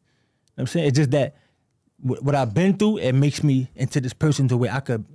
[0.55, 1.35] what I'm saying it's just that
[2.01, 5.05] wh- what I've been through, it makes me into this person to where I could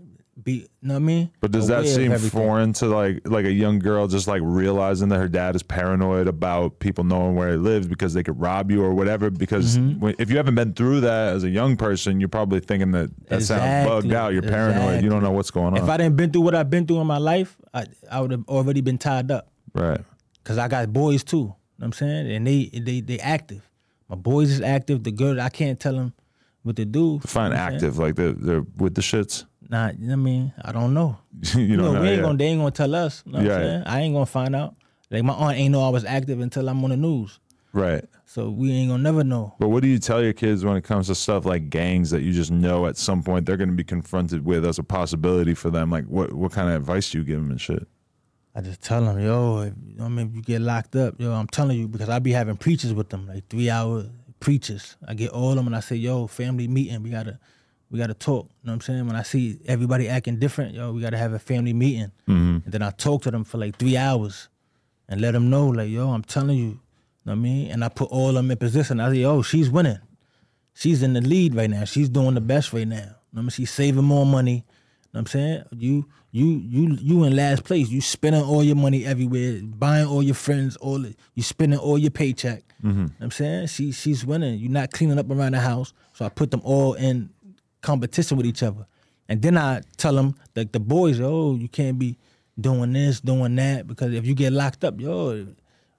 [0.43, 0.53] be.
[0.53, 1.31] You know what I mean?
[1.41, 5.19] But does that seem foreign to like like a young girl just like realizing that
[5.19, 8.83] her dad is paranoid about people knowing where he lives because they could rob you
[8.83, 9.31] or whatever?
[9.31, 10.01] Because Mm-hmm.
[10.01, 13.11] when, if you haven't been through that as a young person, you're probably thinking that
[13.29, 14.35] that sounds bugged out.
[14.35, 15.03] You're paranoid.
[15.03, 15.83] You don't know what's going on.
[15.83, 15.89] If.
[15.89, 18.45] I didn't been through what I've been through in my life, I I would have
[18.49, 19.49] already been tied up.
[19.75, 20.01] right.
[20.45, 21.36] Cause I got boys too.
[21.36, 22.30] You know what I'm saying?
[22.30, 23.68] And they they they active.
[24.09, 25.03] My boys is active.
[25.03, 26.12] The girl I can't tell them
[26.62, 27.18] what to do.
[27.20, 27.74] Find You know saying?
[27.76, 29.45] active like they're, they're with the shits.
[29.68, 31.16] Nah, you know what I mean, I don't know.
[31.55, 32.03] you know, know.
[32.03, 32.22] we ain't yeah.
[32.22, 33.22] gonna they ain't gonna tell us.
[33.26, 33.55] You know what Yeah.
[33.55, 33.82] I'm saying?
[33.86, 34.76] I ain't gonna find out.
[35.11, 37.40] Like my aunt ain't know I was active until I'm on the news.
[37.72, 38.05] Right.
[38.26, 39.55] So we ain't gonna never know.
[39.59, 42.22] But what do you tell your kids when it comes to stuff like gangs that
[42.22, 45.70] you just know at some point they're to be confronted with as a possibility for
[45.70, 45.90] them?
[45.90, 47.86] Like, what what kind of advice do you give them and shit?
[48.55, 51.48] I just tell them, yo, if, I mean, if you get locked up, yo, I'm
[51.48, 54.05] telling you because I be having preachers with them, like three hour
[54.38, 54.96] preachers.
[55.07, 57.40] I get all of them and I say, yo, family meeting, we gotta,
[57.90, 58.46] we gotta talk.
[58.62, 59.07] You know what I'm saying?
[59.07, 62.12] When I see everybody acting different, yo, we gotta have a family meeting.
[62.28, 62.59] Mm-hmm.
[62.64, 64.48] And then I talk to them for like three hours
[65.09, 67.70] and let them know, like, yo, I'm telling you, you know what I mean?
[67.72, 69.00] And I put all of them in position.
[69.00, 69.98] I say, yo, she's winning.
[70.74, 71.84] She's in the lead right now.
[71.84, 72.96] She's doing the best right now.
[72.96, 73.50] You know what I mean?
[73.50, 74.52] She's saving more money.
[74.52, 74.64] You know
[75.12, 75.64] what I'm saying?
[75.72, 77.89] You you you you in last place.
[77.91, 81.01] You spending all your money everywhere, buying all your friends, all
[81.35, 82.64] you spending all your paycheck.
[82.82, 82.89] Mm-hmm.
[82.89, 83.66] You know what I'm saying?
[83.68, 84.59] She she's winning.
[84.59, 85.93] You're not cleaning up around the house.
[86.12, 87.30] So I put them all in
[87.82, 88.85] competition with each other.
[89.28, 92.18] And then I tell them like the boys, oh, you can't be
[92.61, 95.47] doing this, doing that, because if you get locked up, yo,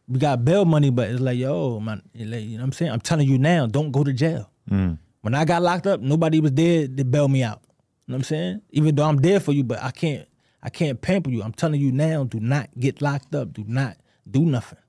[0.09, 2.91] we got bail money, but it's like, yo, man, like, you know what I'm saying?
[2.91, 4.51] I'm telling you now, don't go to jail.
[4.69, 4.97] Mm.
[5.21, 7.61] When I got locked up, nobody was there to bail me out.
[8.07, 8.61] You know what I'm saying?
[8.71, 10.27] Even though I'm there for you, but I can't
[10.61, 11.43] I can't pamper you.
[11.43, 13.53] I'm telling you now, do not get locked up.
[13.53, 13.97] Do not
[14.29, 14.79] do nothing.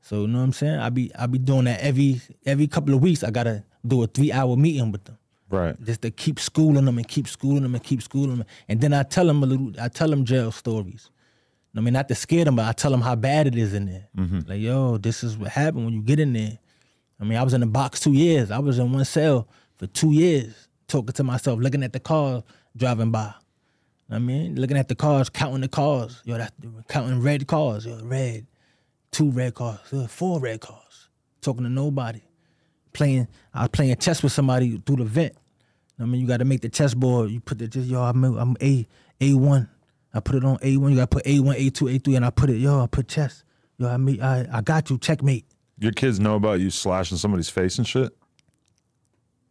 [0.00, 0.78] So you know what I'm saying?
[0.78, 3.24] I be I be doing that every every couple of weeks.
[3.24, 5.18] I gotta do a three hour meeting with them
[5.48, 5.80] Right.
[5.84, 8.46] just to keep schooling them and keep schooling them and keep schooling them.
[8.68, 11.10] And then I tell them a little, I tell them jail stories.
[11.76, 13.86] I mean, not to scare them, but I tell them how bad it is in
[13.86, 14.08] there.
[14.16, 14.40] Mm-hmm.
[14.48, 16.58] Like, yo, this is what happened when you get in there.
[17.20, 18.50] I mean, I was in the box two years.
[18.50, 22.42] I was in one cell for two years, talking to myself, looking at the cars
[22.76, 23.32] driving by.
[24.10, 26.22] I mean, looking at the cars, counting the cars.
[26.24, 26.52] Yo, that
[26.88, 27.86] counting red cars.
[27.86, 28.46] Yo, red,
[29.10, 31.08] two red cars, four red cars.
[31.40, 32.20] Talking to nobody
[32.96, 33.28] playing.
[33.52, 35.34] I was playing chess with somebody through the vent.
[35.98, 37.30] I mean, you got to make the chessboard.
[37.30, 38.02] You put the just yo.
[38.02, 38.86] I'm I'm a
[39.20, 39.68] a one.
[40.12, 40.90] I put it on a one.
[40.90, 42.82] You got to put a one, a two, a three, and I put it yo.
[42.82, 43.44] I put chess.
[43.78, 44.98] Yo, I mean, I I got you.
[44.98, 45.44] Checkmate.
[45.78, 48.16] Your kids know about you slashing somebody's face and shit.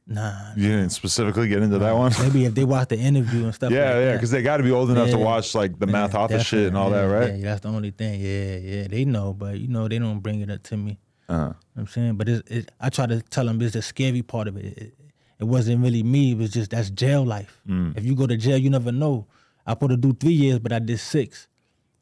[0.08, 0.54] Nah.
[0.56, 2.12] You didn't specifically get into that one.
[2.22, 3.72] Maybe if they watch the interview and stuff.
[3.76, 5.24] Yeah, like yeah, because they got to be old enough to Yeah.
[5.24, 7.34] watch like the math office shit and all that, right?
[7.36, 8.22] Yeah, that's the only thing.
[8.22, 11.00] Yeah, yeah, they know, but you know, they don't bring it up to me.
[11.28, 11.40] Uh-huh.
[11.42, 13.82] You know what I'm saying, but it's, it, I try to tell them it's the
[13.82, 14.78] scary part of it.
[14.78, 14.94] It,
[15.40, 16.34] it wasn't really me.
[16.34, 17.60] It was just that's jail life.
[17.68, 17.98] Mm.
[17.98, 19.26] If you go to jail, you never know.
[19.66, 21.48] I put to do three years, but I did six.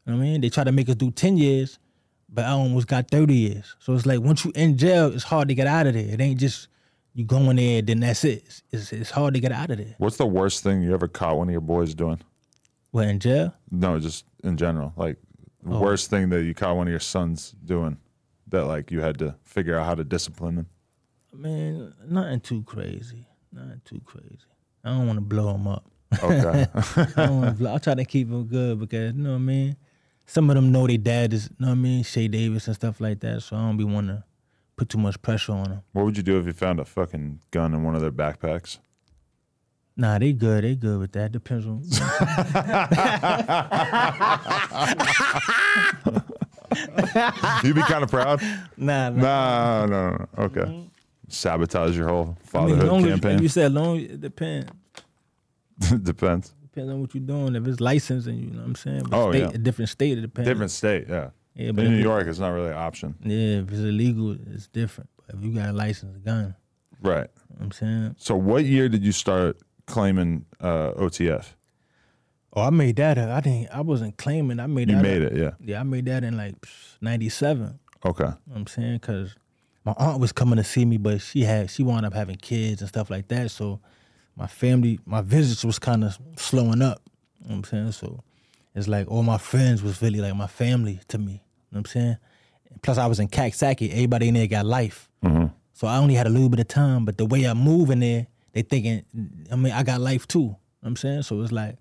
[0.06, 1.80] You know what I mean, they try to make us do ten years,
[2.28, 3.76] but I almost got thirty years.
[3.80, 6.04] So it's like once you in jail, it's hard to get out of there.
[6.06, 6.68] It ain't just
[7.14, 8.44] you go in there, then that's it.
[8.46, 9.96] It's, it's, it's hard to get out of there.
[9.98, 12.20] What's the worst thing you ever caught one of your boys doing?
[12.92, 14.94] Well, in jail, No, just in general.
[14.96, 15.18] Like
[15.66, 15.80] Oh.
[15.80, 17.98] worst thing that you caught one of your sons doing
[18.50, 20.68] that like you had to figure out how to discipline them.
[21.34, 23.26] Man, nothing too crazy.
[23.52, 24.40] Nothing too crazy.
[24.84, 25.90] I don't want to blow them up.
[26.22, 26.68] Okay.
[26.74, 27.74] I don't want to blow.
[27.74, 29.78] I try to keep them good because you know what I mean.
[30.26, 32.76] Some of them know their dad is, you know what I mean, Shea Davis and
[32.76, 33.42] stuff like that.
[33.42, 34.24] So I don't be want to
[34.84, 35.82] put too much pressure on them.
[35.94, 38.80] what would you do if you found a fucking gun in one of their backpacks?
[39.96, 40.64] Nah, they good.
[40.64, 41.32] They good with that.
[41.32, 41.84] Depends on.
[47.64, 48.42] You'd be kind of proud.
[48.78, 49.22] nah, nah.
[49.22, 50.28] Nah, no, no, no.
[50.46, 50.90] Okay.
[51.30, 52.58] Sabotage your whole Mm-hmm.
[52.58, 53.42] I mean, fatherhood as, campaign.
[53.42, 54.72] you said, long it depends.
[56.04, 56.54] Depends.
[56.62, 57.56] Depends on what you're doing.
[57.56, 59.04] If it's licensed and you know what I'm saying.
[59.10, 59.50] But Oh, state, yeah.
[59.50, 60.18] a different state.
[60.18, 60.48] It depends.
[60.48, 61.30] Different state, yeah.
[61.56, 63.16] Yeah, but in New York, it's not really an option.
[63.24, 65.10] Yeah, if it's illegal, it's different.
[65.18, 66.56] But if you got a licensed gun,
[67.02, 67.30] Right.
[67.50, 68.16] you know what I'm saying.
[68.18, 71.54] So, what year did you start claiming uh, OTF?
[72.56, 73.18] Oh, I made that.
[73.18, 73.70] I didn't.
[73.72, 74.60] I wasn't claiming.
[74.60, 75.02] I made You that.
[75.04, 75.52] made it, yeah.
[75.60, 76.56] Yeah, I made that in like
[77.02, 77.80] '97.
[78.06, 78.24] Okay.
[78.24, 79.36] You know what I'm saying because
[79.86, 82.82] my aunt was coming to see me, but she had she wound up having kids
[82.82, 83.50] and stuff like that.
[83.52, 83.80] So
[84.36, 87.02] my family, my visits was kind of slowing up.
[87.42, 88.24] You know what I'm saying so
[88.76, 91.34] it's like all my friends was really like my family to me.
[91.34, 92.18] You know what I'm saying.
[92.82, 93.92] Plus, I was in Coxsackie.
[93.92, 95.10] Everybody in there got life.
[95.24, 95.48] Mm-hmm.
[95.74, 98.00] So I only had a little bit of time, but the way I move in
[98.00, 99.04] there, they thinking,
[99.52, 100.40] I mean, I got life too.
[100.40, 101.22] You know what I'm saying?
[101.24, 101.78] So it's like,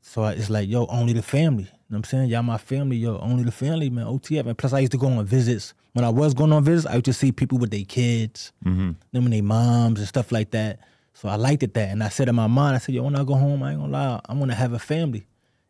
[0.00, 1.64] so I- it's like, yo, only the family.
[1.64, 2.28] You know what I'm saying?
[2.28, 4.06] Y'all my family, yo, only the family, man.
[4.06, 4.46] OTF.
[4.46, 5.74] And plus I used to go on visits.
[5.92, 8.92] When I was going on visits, I used to see people with their kids, mm-hmm.
[9.12, 10.80] them and their moms and stuff like that.
[11.14, 11.88] So I liked it that.
[11.88, 13.80] And I said in my mind, I said, yo, when I go home, I ain't
[13.80, 15.26] gonna lie, I wanna have a family.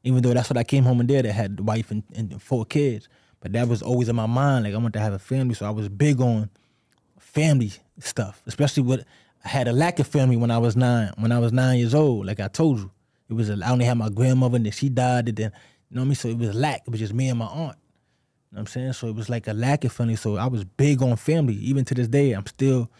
[0.09, 2.40] Even though that's what I came home and did, I had a wife and, and
[2.40, 3.11] four kids.
[3.40, 5.54] But that was always in my mind, like I want to have a family.
[5.54, 6.48] So I was big on
[7.18, 9.04] family stuff, especially with
[9.44, 11.12] I had a lack of family when I was nine.
[11.18, 12.90] When I was nine years old, like I told you,
[13.28, 15.52] it was a, I only had my grandmother, and then she died, and then
[15.90, 16.14] you know what I mean.
[16.14, 16.82] So it was lack.
[16.86, 17.76] It was just me and my aunt.
[18.50, 18.94] You know what I'm saying?
[18.94, 20.16] So it was like a lack of family.
[20.16, 21.56] So I was big on family.
[21.56, 22.90] Even to this day, I'm still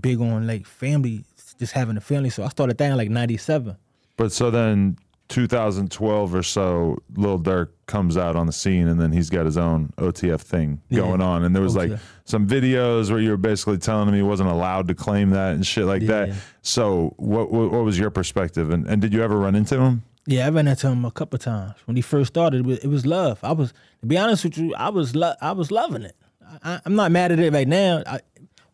[0.00, 1.24] big on like family,
[1.60, 2.30] just having a family.
[2.30, 3.76] So I started that in like '97.
[4.16, 4.98] But so then
[5.28, 9.56] 2012 or so, Lil Durk comes out on the scene, and then he's got his
[9.56, 11.44] own OTF thing going on.
[11.44, 11.92] And there was like
[12.24, 15.66] some videos where you were basically telling him he wasn't allowed to claim that and
[15.66, 16.28] shit like that.
[16.28, 16.34] Yeah.
[16.62, 18.70] So, what, what what was your perspective?
[18.70, 20.02] And and did you ever run into him?
[20.26, 22.60] Yeah, I ran into him a couple times when he first started.
[22.60, 23.38] It was, it was love.
[23.44, 26.16] I was, to be honest with you, I was, lo- I was loving it.
[26.64, 28.02] I, I'm not mad at it right now.
[28.04, 28.18] I,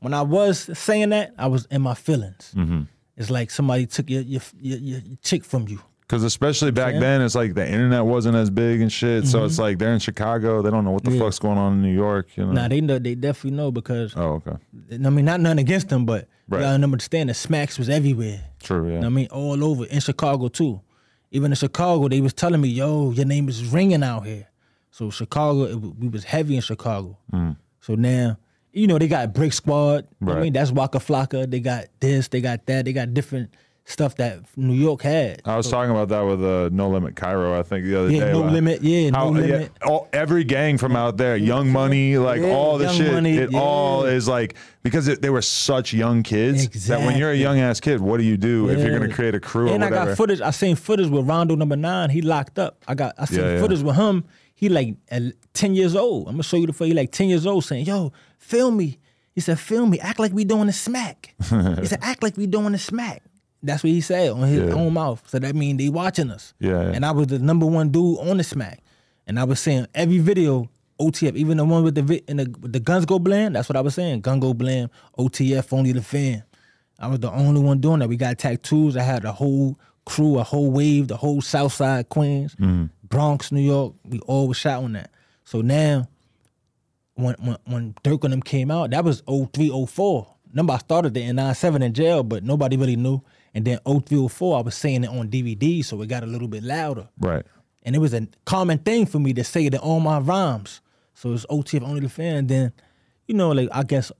[0.00, 2.55] when I was saying that, I was in my feelings.
[2.57, 2.82] Mm-hmm.
[3.16, 5.80] It's like somebody took your your, your, your chick from you.
[6.12, 9.26] Because especially back then, it's like the internet wasn't as big and shit.
[9.26, 11.18] So it's like they're in Chicago, they don't know what the Mm-hmm.
[11.20, 11.24] Yeah.
[11.24, 12.28] fuck's going on in New York.
[12.36, 12.52] You know?
[12.52, 12.98] Nah, they know.
[12.98, 14.56] They definitely know because oh, okay,
[14.92, 16.58] I mean, not nothing against them, but Right.
[16.58, 18.42] you gotta understand that Smacks was everywhere.
[18.62, 18.92] true.
[18.92, 19.06] Yeah.
[19.06, 20.82] I mean, all over in Chicago too.
[21.30, 24.48] Even in Chicago, they was telling me, "Yo, your name is ringing out here."
[24.90, 27.16] So Chicago, it, we was heavy in Chicago.
[27.80, 28.36] So now,
[28.74, 30.06] you know, they got Brick Squad.
[30.20, 30.36] Right.
[30.36, 31.50] I mean, that's Waka Flocka.
[31.50, 33.48] They got this, they got that, they got different
[33.85, 35.43] stuff that New York had.
[35.45, 38.26] I was talking about that with uh, No Limit Cairo, I think, the other Yeah,
[38.26, 38.33] day.
[38.33, 39.72] No about Limit, yeah, No how- Limit.
[39.85, 43.51] all, every gang from out there, Young Money, like Yeah, all the shit, Money, it
[43.51, 43.59] yeah.
[43.59, 44.55] all is like,
[44.85, 48.18] because it, they were such young kids that when you're a young ass kid, what
[48.18, 50.41] do you do if you're going to create a crew and I got footage.
[50.41, 52.11] I seen footage with Rondonumbanine.
[52.11, 52.83] He locked up.
[52.87, 53.14] I got.
[53.18, 53.61] I seen Yeah, yeah.
[53.61, 54.24] footage with him.
[54.55, 55.22] He like at
[55.55, 56.28] ten years old.
[56.28, 56.93] I'm gonna show you the footage.
[56.93, 58.99] He like ten years old, saying, "Yo, film me."
[59.35, 59.99] He said, "Film me.
[59.99, 63.22] Act like we doing a smack." he said, "Act like we doing a smack."
[63.62, 64.74] That's what he said on his Yeah.
[64.74, 65.22] own mouth.
[65.28, 66.52] So that means they watching us.
[66.58, 66.80] Yeah.
[66.80, 68.80] And I was the number one dude on the smack,
[69.26, 70.68] and I was saying every video.
[71.00, 73.56] OTF, even the one with the vi- and the, the guns go bland.
[73.56, 74.20] That's what I was saying.
[74.20, 74.88] Gun go bland.
[75.18, 76.44] OTF, only the fan.
[77.00, 78.08] I was the only one doing that.
[78.08, 78.96] We got tattoos.
[78.96, 82.84] I had a whole crew, a whole wave, the whole South Side Queens, mm-hmm.
[83.08, 83.94] Bronx, New York.
[84.04, 85.10] We all was shot on that.
[85.44, 86.06] So now,
[87.14, 90.26] when when when Durk and them came out, that was 03, 04.
[90.50, 93.22] Remember, I started there in 97 in jail, but nobody really knew.
[93.55, 96.48] And then 03, 04, I was saying it on DVD, so it got a little
[96.48, 97.09] bit louder.
[97.18, 97.44] right.
[97.84, 100.80] And it was a common thing for me to say it in all my rhymes.
[101.14, 102.36] So it's OTF only the fan.
[102.36, 102.72] And then,
[103.26, 104.12] you know, like I guess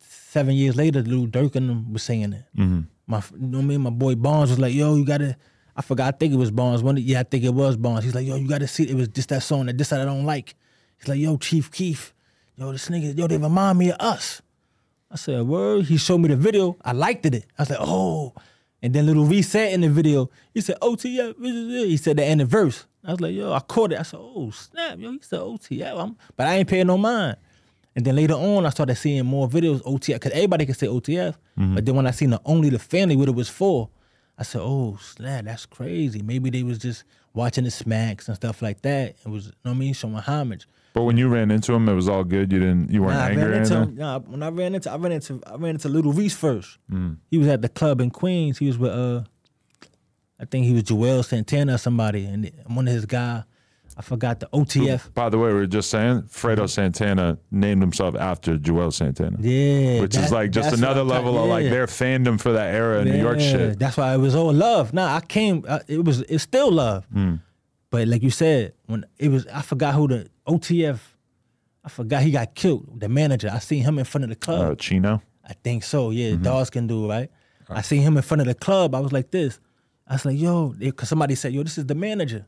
[0.00, 2.44] seven years later, Lil Durk and them was saying it.
[2.58, 2.80] Mm-hmm.
[3.06, 3.80] My, you know what I mean?
[3.82, 5.36] My boy Bonds was like, "Yo, you gotta."
[5.76, 6.14] I forgot.
[6.14, 6.82] I think it was Bonds.
[6.82, 8.04] One, yeah, I think it was Bonds.
[8.04, 10.04] He's like, "Yo, you gotta see." It was just that song that this that I
[10.04, 10.56] don't like.
[10.98, 12.12] He's like, "Yo, Chief Keef,
[12.56, 14.42] yo, this nigga, yo, they remind me of us."
[15.12, 16.76] I said, "Word." He showed me the video.
[16.84, 17.46] I liked it.
[17.56, 18.34] I was like, "Oh."
[18.82, 20.30] And then little Reese in the video.
[20.52, 22.86] He said, "OTF." He said that in the verse.
[23.04, 23.98] I was like, "Yo," I caught it.
[23.98, 27.36] I said, "Oh snap, yo." He said, "OTF." I'm, but I ain't paying no mind.
[27.94, 31.34] And then later on, I started seeing more videos OTF because everybody can say OTF.
[31.58, 31.74] Mm-hmm.
[31.74, 33.88] But then when I seen the only the family what it was for,
[34.38, 38.60] I said, "Oh snap, that's crazy." Maybe they was just watching the smacks and stuff
[38.60, 39.16] like that.
[39.24, 40.66] It was, you know what I mean, showing homage.
[40.96, 42.50] But when you ran into him, it was all good.
[42.50, 44.74] You didn't, you weren't Nah, I angry or ran into him, nah, when I ran
[44.74, 46.78] into I ran into I ran into Little Reese first.
[46.90, 47.18] Mm.
[47.30, 48.56] He was at the club in Queens.
[48.56, 49.24] He was with uh
[50.40, 53.44] I think he was Juelz Santana or somebody and one of his guy,
[53.98, 55.12] I forgot the OTF.
[55.12, 59.36] By the way, we were just saying, Fredo Santana named himself after Juelz Santana.
[59.38, 60.00] Yeah.
[60.00, 63.04] Which is like just another level talking- of like their fandom for that era of
[63.04, 63.78] New York shit.
[63.78, 64.94] That's why it was all love.
[64.94, 65.62] Nah, I came.
[65.68, 66.22] Uh, it was.
[66.22, 67.04] It's still love.
[67.12, 67.34] Hmm.
[67.96, 70.98] But like you said, when it was, I forgot who the OTF.
[71.82, 73.00] I forgot he got killed.
[73.00, 73.48] The manager.
[73.50, 74.72] I seen him in front of the club.
[74.72, 75.22] Uh, Chino.
[75.48, 76.10] I think so.
[76.10, 76.42] Yeah, Mm-hmm.
[76.42, 77.30] dogs can do right.
[77.70, 78.94] I seen him in front of the club.
[78.94, 79.60] I was like this.
[80.06, 82.44] I was like, yo, because somebody said, yo, this is the manager.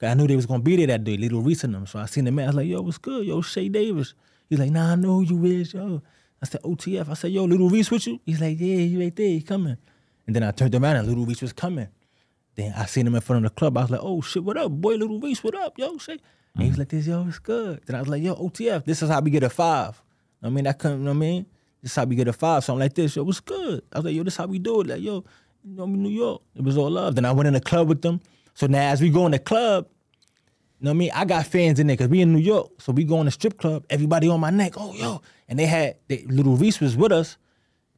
[0.00, 1.86] I knew they was gonna be there that day, little Reese and them.
[1.88, 2.44] So I seen the man.
[2.44, 3.26] I was like, yo, what's good?
[3.26, 4.14] Yo, Shea Davis.
[4.48, 6.00] He's like, nah, I know who you is, yo.
[6.40, 7.08] I said, OTF.
[7.08, 8.20] I said, yo, little Reese with you?
[8.24, 9.78] He's like, yeah, he right there, he coming.
[10.28, 11.88] And then I turned around and little Reese was coming.
[12.56, 13.76] Then I seen him in front of the club.
[13.76, 16.18] I was like, oh shit, what up, boy, little Reese, what up, yo, Shea?
[16.54, 17.82] And he was like, this, yo, it's good.
[17.86, 20.02] Then I was like, yo, OTF, this is how we get a five.
[20.42, 21.46] I mean, that couldn't, you know what I mean?
[21.82, 23.14] This is how we get a five, something like this.
[23.14, 23.82] Yo, what's good?
[23.92, 24.86] I was like, yo, this how we do it.
[24.86, 25.24] Like, yo,
[25.64, 26.40] you know, I'm in New York.
[26.54, 27.14] It was all love.
[27.14, 28.22] Then I went in the club with them.
[28.54, 29.86] So now as we go in the club,
[30.80, 31.10] you know what I mean?
[31.14, 32.70] I got fans in there because we in New York.
[32.80, 34.74] So we go in the strip club, everybody on my neck.
[34.76, 35.20] Oh, yo.
[35.48, 37.36] And they had, they, little Reese was with us,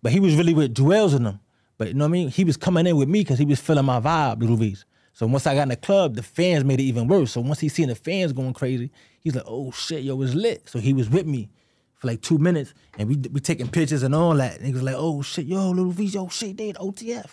[0.03, 1.41] but he was really with Juelz and them.
[1.79, 2.29] But you know what I mean?
[2.29, 4.85] He was coming in with me because he was feeling my vibe, little Reese.
[5.15, 7.33] So once I got in the club, the fans made it even worse.
[7.33, 10.69] So once he seen the fans going crazy, he's like, oh shit, yo, it's lit.
[10.69, 11.49] So he was with me
[11.95, 14.59] for like two minutes and we we taking pictures and all that.
[14.59, 17.31] And he was like, oh shit, yo, little Reese, yo, shit, they the OTF.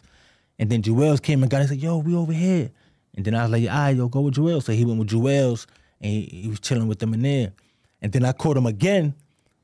[0.57, 1.67] And then Juelz came and got it.
[1.67, 2.71] Said, yo, we over here.
[3.15, 4.61] And then I was like, all right, yo, go with Joel.
[4.61, 5.65] So he went with Juelz
[6.01, 7.53] and he, he was chilling with them in there.
[8.01, 9.15] And then I caught him again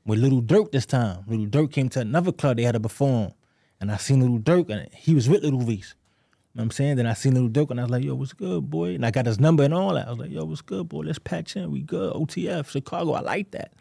[0.06, 1.24] with Little Durk this time.
[1.28, 3.34] Little Durk came to another club they had to perform.
[3.82, 5.96] And I seen Little Durk and he was with Little Reese.
[6.54, 6.98] You know what I'm saying?
[6.98, 8.96] Then I seen Little Durk and I was like, yo, what's good, boy?
[8.96, 10.08] And I got his number and all that.
[10.08, 11.00] I was like, yo, what's good, boy?
[11.00, 11.72] Let's patch in.
[11.72, 12.14] We good.
[12.14, 13.14] OTF, Chicago.
[13.14, 13.74] I like that.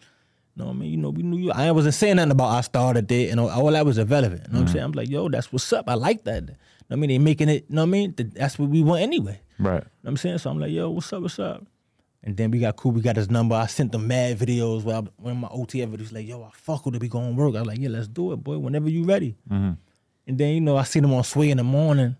[0.56, 0.90] You know what I mean?
[0.90, 1.52] You know, we knew you.
[1.52, 4.42] I wasn't saying nothing about I started it and all, all that was irrelevant.
[4.46, 4.72] You know what I'm mm.
[4.72, 4.84] saying?
[4.84, 5.88] I'm like, yo, that's what's up.
[5.88, 6.42] I like that.
[6.42, 6.56] You know
[6.88, 7.08] what I mean?
[7.10, 8.14] They making it, you know what I mean?
[8.16, 9.40] That's what we want anyway.
[9.58, 9.74] Right.
[9.74, 10.38] You know what I'm saying?
[10.38, 11.64] So I'm like, yo, what's up, what's up?
[12.22, 13.54] And then we got cool, we got his number.
[13.54, 16.84] I sent them mad videos where I, when my OTF videos like, yo, I fuck
[16.84, 17.54] with it, we going work.
[17.54, 19.36] I was like, yeah, let's do it, boy, whenever you ready.
[19.50, 19.72] Mm-hmm.
[20.30, 22.16] And then, you know, I seen him on Sway in the morning.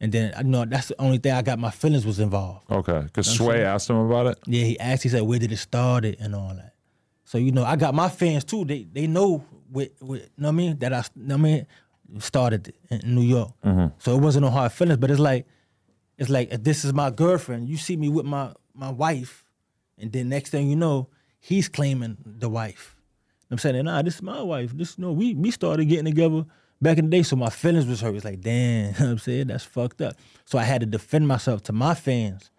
[0.00, 2.68] And then, I know that's the only thing I got my feelings was involved.
[2.68, 3.02] Okay.
[3.02, 4.38] Because Sway asked him about it.
[4.46, 6.74] Yeah, he asked, he said, where did it start it and all that.
[7.24, 8.64] So, you know, I got my fans too.
[8.64, 11.40] They they know with, with you know what I mean, that I, you know what
[11.40, 11.66] I mean,
[12.18, 13.52] started in New York.
[13.64, 13.94] Mm-hmm.
[13.98, 15.46] So it wasn't no hard feelings, but it's like,
[16.18, 17.68] it's like if this is my girlfriend.
[17.68, 19.44] You see me with my my wife,
[19.98, 22.96] and then next thing you know, he's claiming the wife.
[23.52, 24.72] I'm saying, nah, this is my wife.
[24.76, 26.44] This no, we we started getting together
[26.82, 27.22] back in the day.
[27.22, 28.14] So my feelings was hurt.
[28.14, 29.46] It's like, damn, you know what I'm saying?
[29.46, 30.14] That's fucked up.
[30.44, 32.50] So I had to defend myself to my fans.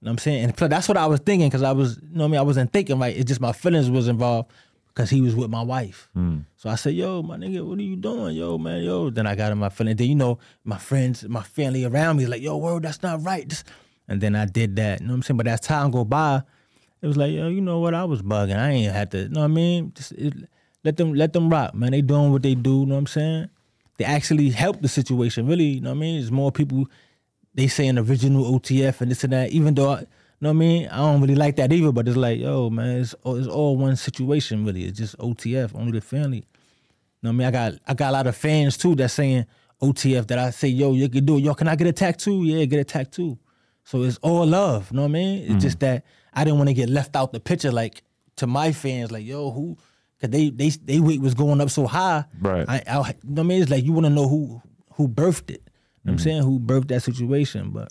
[0.00, 0.44] You know what I'm saying?
[0.44, 2.38] And plus, that's what I was thinking, because I was, you know what I mean?
[2.40, 3.16] I wasn't thinking right.
[3.16, 4.50] It's just my feelings was involved
[4.88, 6.08] because he was with my wife.
[6.14, 6.38] Hmm.
[6.56, 8.36] So I said, yo, my nigga, what are you doing?
[8.36, 9.10] Yo, man, yo.
[9.10, 9.96] Then I got in my feelings.
[9.98, 13.48] Then, you know, my friends, my family around me, like, yo, world, that's not right.
[13.48, 13.64] This-
[14.08, 15.00] And then I did that.
[15.00, 15.36] You know what I'm saying?
[15.36, 16.42] But as time go by,
[17.02, 17.92] it was like, yo, you know what?
[17.94, 18.56] I was bugging.
[18.56, 19.92] I ain't had to, you know what I mean?
[19.94, 20.34] Just it,
[20.84, 21.90] let them let them rock, man.
[21.92, 23.48] They doing what they do, you know what I'm saying?
[23.98, 26.16] They actually help the situation, really, you know what I mean?
[26.16, 26.88] There's more people,
[27.54, 30.06] they saying original OTF and this and that, even though, I, you
[30.40, 30.88] know what I mean?
[30.88, 33.76] I don't really like that either, but it's like, yo, man, it's, all- it's all
[33.76, 34.84] one situation, really.
[34.84, 36.46] It's just OTF, only the family.
[37.20, 37.48] You know what I mean?
[37.48, 39.46] I got I got a lot of fans too that saying
[39.82, 41.40] OTF that I say, yo, you can do it.
[41.40, 42.44] Yo, can I get a tattoo?
[42.44, 43.38] Yeah, get a tattoo.
[43.82, 44.90] So it's all love.
[44.92, 45.42] You know what I mean?
[45.42, 45.60] It's mm.
[45.60, 48.02] just that I didn't want to get left out the picture like
[48.36, 49.76] to my fans, like, yo, who
[50.20, 52.24] cause they they they weight was going up so high.
[52.40, 52.68] Right.
[52.68, 53.62] I, I you know what I mean?
[53.62, 54.60] It's like you want to know who
[54.94, 55.62] who birthed it.
[56.04, 56.42] You know what I'm saying?
[56.42, 57.70] Who birthed that situation.
[57.70, 57.88] But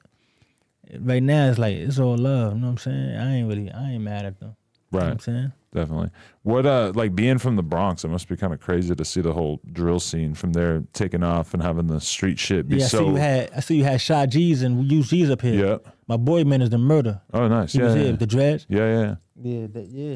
[1.00, 2.54] right now it's like it's all love.
[2.54, 3.18] You know what I'm saying?
[3.18, 4.56] I ain't really I ain't mad at them.
[4.92, 5.00] Right.
[5.00, 5.52] You know what I'm saying?
[5.74, 6.10] Definitely.
[6.44, 9.22] What uh like being from the Bronx, it must be kind of crazy to see
[9.22, 12.86] the whole drill scene from there taking off and having the street shit be Yeah,
[12.86, 15.66] I so see you had I see you had Shy G's and UG's up here.
[15.84, 15.92] Yeah.
[16.08, 17.22] My boy managed the murder.
[17.34, 17.74] Oh nice.
[17.74, 17.86] He Yeah.
[17.86, 18.02] was Yeah.
[18.02, 18.66] here with the dreads.
[18.70, 19.16] yeah, yeah.
[19.40, 20.16] Yeah, that, yeah.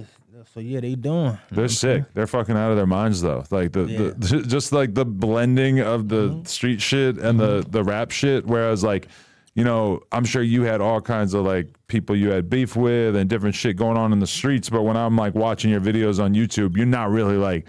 [0.54, 1.38] So yeah, they doing.
[1.52, 2.06] They're sick.
[2.14, 3.44] They're fucking out of their minds though.
[3.52, 3.84] Like the,
[4.18, 6.44] the just like the blending of the Mm-hmm.
[6.46, 8.46] street shit and the the rap shit.
[8.46, 9.08] Whereas like,
[9.56, 13.16] you know, I'm sure you had all kinds of like people you had beef with
[13.16, 14.70] and different shit going on in the streets.
[14.70, 17.68] But when I'm like watching your videos on YouTube, you're not really like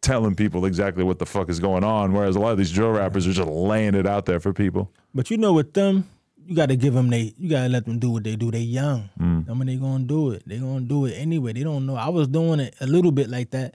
[0.00, 2.12] telling people exactly what the fuck is going on.
[2.12, 4.90] Whereas a lot of these drill rappers are just laying it out there for people.
[5.14, 6.08] But you know, with them,
[6.46, 7.34] you got to give them they.
[7.38, 8.50] You got to let them do what they do.
[8.50, 9.10] They young.
[9.20, 9.48] Mm.
[9.48, 10.42] I mean, they gonna do it.
[10.46, 11.52] They gonna do it anyway.
[11.52, 11.96] They don't know.
[11.96, 13.74] I was doing it a little bit like that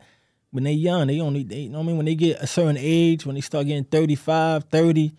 [0.51, 1.07] when they young.
[1.07, 1.43] They only.
[1.43, 1.97] They, you know what I mean?
[1.97, 5.13] When they get a certain age, when they start getting 35, 30,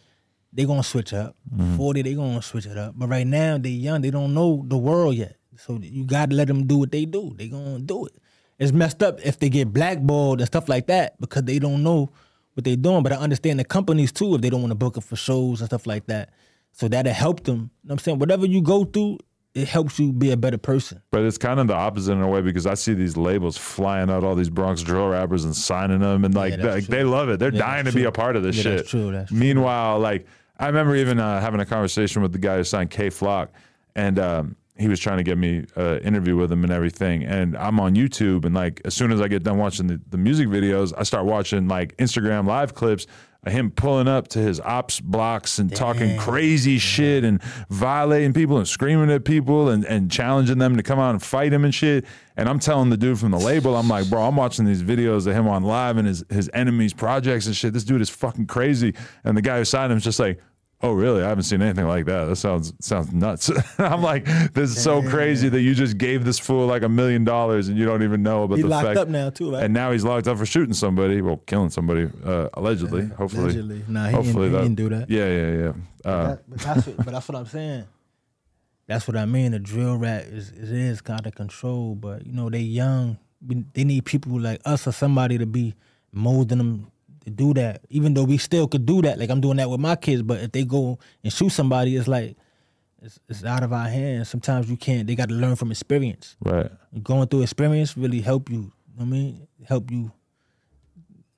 [0.52, 1.36] they gonna switch up.
[1.54, 1.76] Mm-hmm.
[1.76, 2.94] 40, they gonna switch it up.
[2.96, 4.00] But right now, they young.
[4.00, 5.36] They don't know the world yet.
[5.56, 7.34] So you got to let them do what they do.
[7.36, 8.12] They gonna do it.
[8.58, 12.10] It's messed up if they get blackballed and stuff like that because they don't know
[12.54, 13.02] what they're doing.
[13.02, 15.60] But I understand the companies too if they don't want to book them for shows
[15.60, 16.30] and stuff like that.
[16.72, 17.56] So that'll help them.
[17.56, 18.18] You know what I'm saying?
[18.18, 19.18] Whatever you go through,
[19.54, 21.02] it helps you be a better person.
[21.10, 24.10] But it's kind of the opposite in a way because I see these labels flying
[24.10, 27.28] out all these Bronx drill rappers and signing them, and like, they, like, they love
[27.30, 27.40] it.
[27.40, 28.76] They're Yeah, dying to that's be a part of this Yeah, shit.
[28.76, 29.38] that's true, that's true.
[29.38, 30.26] Meanwhile, like
[30.58, 33.50] I remember even uh, having a conversation with the guy who signed Kay Flock,
[33.96, 37.24] and um, he was trying to get me an interview with him and everything.
[37.24, 40.18] And I'm on YouTube, and like as soon as I get done watching the, the
[40.18, 43.06] music videos, I start watching like Instagram live clips.
[43.44, 48.58] Of Him pulling up to his ops blocks and talking crazy shit and violating people
[48.58, 51.74] and screaming at people and, and challenging them to come out and fight him and
[51.74, 52.04] shit.
[52.36, 55.26] And I'm telling the dude from the label, I'm like, bro, I'm watching these videos
[55.26, 57.72] of him on live and his, his enemies' projects and shit.
[57.72, 58.94] This dude is fucking crazy.
[59.24, 60.40] And the guy who signed him is just like,
[60.82, 61.22] oh, really?
[61.22, 62.24] I haven't seen anything like that.
[62.26, 63.50] That sounds sounds nuts.
[63.78, 64.24] I'm like,
[64.54, 67.76] this is so crazy that you just gave this fool like a million dollars and
[67.76, 68.62] you don't even know about the fact.
[68.62, 68.98] He the locked fact.
[68.98, 69.64] up now too, right?
[69.64, 73.06] And now he's locked up for shooting somebody, well, killing somebody, uh, allegedly.
[73.06, 73.84] hopefully, allegedly.
[73.88, 75.10] Nah, he didn't- hopefully he didn't do that.
[75.10, 75.72] Yeah, yeah, yeah.
[76.10, 77.84] Uh, That- but that's what, but that's what I'm saying.
[78.86, 79.52] That's what I mean.
[79.52, 83.18] The drill rat is it is kind of control, but you know they young.
[83.46, 85.74] We- They need people like us or somebody to be
[86.12, 86.90] molding them
[87.28, 87.82] to do that.
[87.88, 90.22] Even though we still could do that, like I'm doing that with my kids.
[90.22, 92.36] But if they go and shoot somebody, it's like
[93.02, 94.28] it's, it's out of our hands.
[94.28, 95.06] Sometimes you can't.
[95.06, 96.36] They got to learn from experience.
[96.44, 96.70] right.
[97.02, 98.56] Going through experience really help you.
[98.56, 100.12] you know what I mean, help you.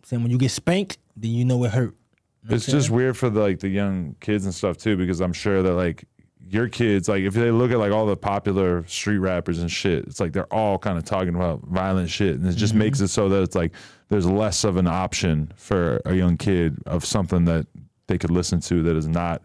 [0.04, 1.94] Saying when you get spanked, then you know it hurt.
[2.42, 5.20] You know It's just weird for the, like the young kids and stuff too, because
[5.20, 6.04] I'm sure that like
[6.52, 10.04] your kids, like if they look at like all the popular street rappers and shit,
[10.06, 12.78] it's like they're all kind of talking about violent shit, and it just Mm-hmm.
[12.80, 13.72] makes it so that it's like
[14.08, 17.66] there's less of an option for a young kid of something that
[18.08, 19.42] they could listen to that is not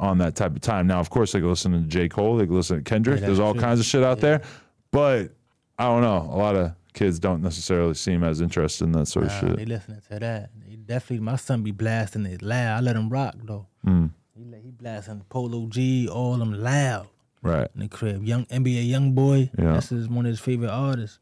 [0.00, 0.86] on that type of time.
[0.88, 2.08] Now, of course, they could listen to J.
[2.08, 3.20] Cole, they could listen to Kendrick.
[3.20, 3.60] Yeah, there's all true.
[3.62, 4.42] kinds of shit out there,
[4.90, 5.30] but
[5.78, 6.28] I don't know.
[6.32, 9.56] A lot of kids don't necessarily seem as interested in that sort of shit.
[9.56, 10.50] They listening to that.
[10.66, 12.78] They definitely, my son be blasting it loud.
[12.78, 13.66] I let him rock though.
[13.84, 14.06] Hmm.
[14.38, 17.08] He let, he blasting Polo G, all them loud.
[17.42, 17.68] Right.
[17.74, 18.24] in the crib.
[18.24, 19.50] Young NBA young boy.
[19.58, 19.72] Yeah.
[19.74, 21.18] That's his, one of his favorite artists.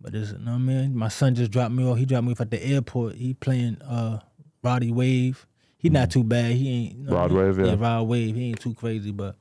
[0.00, 0.96] But it's you know what I mean?
[0.96, 1.98] My son just dropped me off.
[1.98, 3.14] He dropped me off at the airport.
[3.16, 4.18] He playing uh
[4.62, 5.46] Roddy Wave.
[5.78, 6.52] He not too bad.
[6.52, 7.56] He ain't you know Rod what I mean?
[7.58, 7.86] Wave, yeah.
[7.86, 8.34] Rod Wave.
[8.36, 9.36] He ain't too crazy, but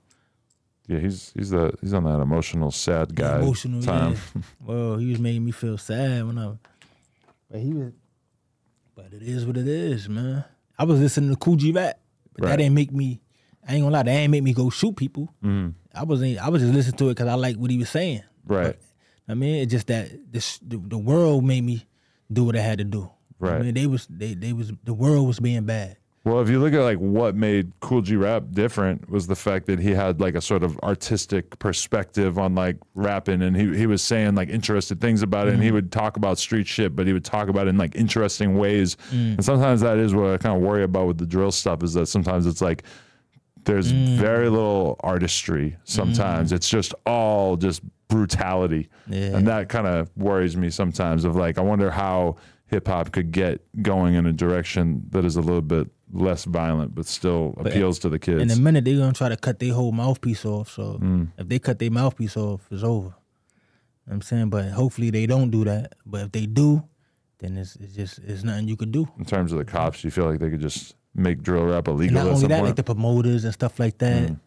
[0.88, 3.82] Yeah, he's he's the he's on that emotional sad guy emotional.
[3.82, 4.14] time.
[4.36, 4.42] Yeah.
[4.66, 6.54] Well, he was making me feel sad when I.
[7.50, 7.92] But he was.
[8.96, 10.44] But it is what it is, man.
[10.78, 12.00] I was listening to Kool G Rap,
[12.34, 12.50] but Right.
[12.52, 13.22] that didn't make me.
[13.68, 15.34] I ain't gonna lie, that ain't make me go shoot people.
[15.44, 15.70] Mm-hmm.
[15.94, 16.38] I wasn't.
[16.40, 18.24] I was just listening to it because I like what he was saying.
[18.46, 18.76] Right.
[19.28, 21.86] I mean, it's just that this the, the world made me
[22.32, 23.10] do what I had to do.
[23.40, 23.56] Right.
[23.56, 25.98] I mean, they was they they was the world was being bad.
[26.24, 29.66] Well, if you look at like what made Kool G Rap different was the fact
[29.66, 33.88] that he had like a sort of artistic perspective on like rapping, and he he
[33.88, 35.76] was saying like interested things about it, and he mm-hmm.
[35.76, 38.98] would talk about street shit, but he would talk about it in like interesting ways.
[39.10, 39.34] Mm.
[39.34, 41.94] And sometimes that is what I kind of worry about with the drill stuff is
[41.96, 42.84] that sometimes it's like
[43.66, 44.18] there's mm.
[44.18, 45.76] very little artistry.
[45.86, 46.56] Sometimes mm.
[46.56, 49.38] it's just all just brutality, Yeah.
[49.38, 51.26] and that kind of worries me sometimes.
[51.26, 52.36] Of like, I wonder how
[52.68, 56.94] hip hop could get going in a direction that is a little bit less violent,
[56.96, 58.42] but still appeals to the kids.
[58.42, 60.70] In a minute, they're gonna try to cut their whole mouthpiece off.
[60.72, 61.28] So Mm.
[61.38, 63.08] if they cut their mouthpiece off, it's over.
[64.06, 65.94] You know I'm saying, but hopefully they don't do that.
[66.06, 66.84] But if they do,
[67.40, 69.08] then it's, it's just it's nothing you could do.
[69.18, 71.98] in terms of the cops, you feel like they could just make drill rap And
[71.98, 72.66] illegal not at only that, point.
[72.68, 74.30] like the promoters and stuff like that.
[74.30, 74.40] Mm.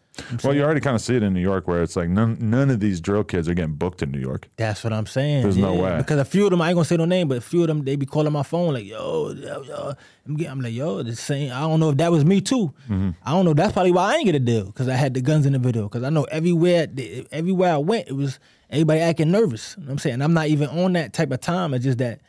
[0.43, 2.71] Well, you already kind of see it in New York, where it's like none none
[2.71, 4.49] of these drill kids are getting booked in New York.
[4.57, 5.43] That's what I'm saying.
[5.43, 5.97] There's no way.
[5.99, 7.69] Because a few of them, I ain't gonna say no name, but a few of
[7.69, 9.95] them, they be calling my phone like, yo, yo, yo.
[10.27, 11.53] I'm, getting, I'm like, yo, the same.
[11.53, 12.73] I don't know if that was me too.
[12.85, 13.11] Mm-hmm.
[13.25, 13.55] I don't know.
[13.55, 15.59] That's probably why I ain't get a deal because I had the guns in the
[15.59, 15.85] video.
[15.85, 16.87] Because I know everywhere,
[17.31, 18.39] everywhere I went, it was
[18.71, 19.75] everybody acting nervous.
[19.77, 20.23] You know what I'm saying?
[20.23, 21.75] I'm not even on that type of time.
[21.75, 22.21] It's just that.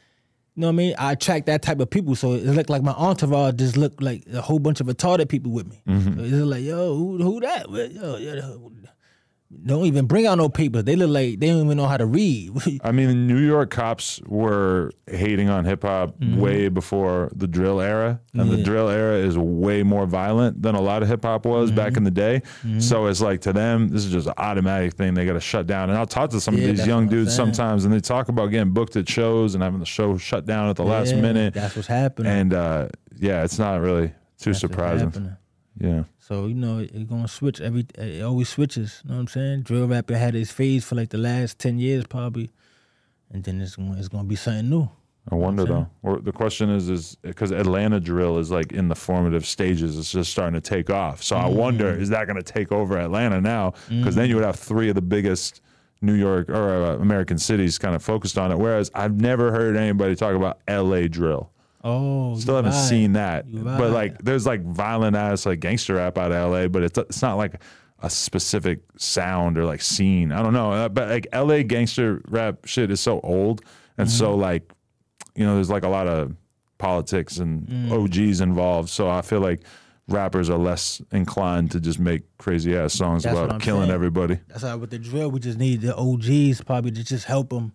[0.56, 0.96] You know what I mean?
[0.98, 4.24] I attract that type of people, so it looked like my entourage just looked like
[4.32, 5.82] a whole bunch of retarded people with me.
[5.86, 6.18] Mm-hmm.
[6.18, 7.70] So it's like, yo, who, who that?
[7.70, 8.72] Yo, yo,
[9.64, 10.84] don't even bring out no papers.
[10.84, 12.52] They look like they don't even know how to read.
[12.84, 16.40] I mean, New York cops were hating on hip hop mm-hmm.
[16.40, 20.82] way before the drill era, and the drill era is way more violent than a
[20.82, 21.98] lot of hip hop was back mm-hmm.
[21.98, 22.42] in the day.
[22.64, 22.80] Mm-hmm.
[22.80, 25.14] So it's like to them, this is just an automatic thing.
[25.14, 25.90] They got to shut down.
[25.90, 28.48] And I'll talk to some Yeah, of these young dudes sometimes, and they talk about
[28.48, 31.54] getting booked at shows and having the show shut down at the last minute.
[31.54, 32.32] That's what's happening.
[32.32, 35.36] And uh, yeah, it's not really too That's surprising.
[35.80, 36.04] Yeah.
[36.28, 37.86] So you know, it's gonna switch every.
[38.00, 39.02] It always switches.
[39.04, 39.62] You know what I'm saying?
[39.62, 42.50] Drill rapper had his phase for like the last ten years probably,
[43.30, 44.90] and then it's gonna it's gonna be something new.
[45.32, 45.88] I wonder though.
[46.02, 50.00] Or the question is, is because Atlanta drill is like in the formative stages.
[50.00, 51.22] It's just starting to take off.
[51.22, 53.74] So I wonder, is that going to take over Atlanta now?
[53.90, 55.62] Because then you would have three of the biggest
[56.02, 58.60] New York or uh, American cities kind of focused on it.
[58.60, 61.08] Whereas I've never heard anybody talk about L.A.
[61.08, 61.50] drill.
[61.86, 62.88] Oh, Still haven't right.
[62.90, 63.48] seen that.
[63.48, 63.92] You But right.
[63.92, 66.68] like, there's like violent ass like gangster rap out of L.A.
[66.68, 67.62] But it's it's not like
[68.00, 70.32] a specific sound or like scene.
[70.32, 70.72] I don't know.
[70.72, 71.64] Uh, But like L.A.
[71.64, 73.62] gangster rap shit is so old
[73.98, 74.42] and so Mm-hmm.
[74.42, 74.74] like,
[75.36, 76.36] you know, there's like a lot of
[76.80, 77.92] politics and Mm.
[77.92, 78.90] OGs involved.
[78.90, 79.62] So I feel like
[80.08, 83.92] rappers are less inclined to just make crazy ass songs That's about killing saying.
[83.94, 84.40] everybody.
[84.48, 87.74] That's how with the drill, we just need the OGs probably to just help them,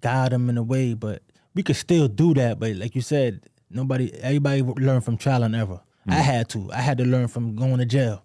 [0.00, 0.94] guide them in a way.
[0.94, 1.22] But
[1.58, 2.60] we could still do that.
[2.60, 5.80] But like you said, nobody, everybody learn from trial and error.
[6.06, 6.22] I mm.
[6.22, 6.70] had to.
[6.72, 8.22] I had to learn from going to jail.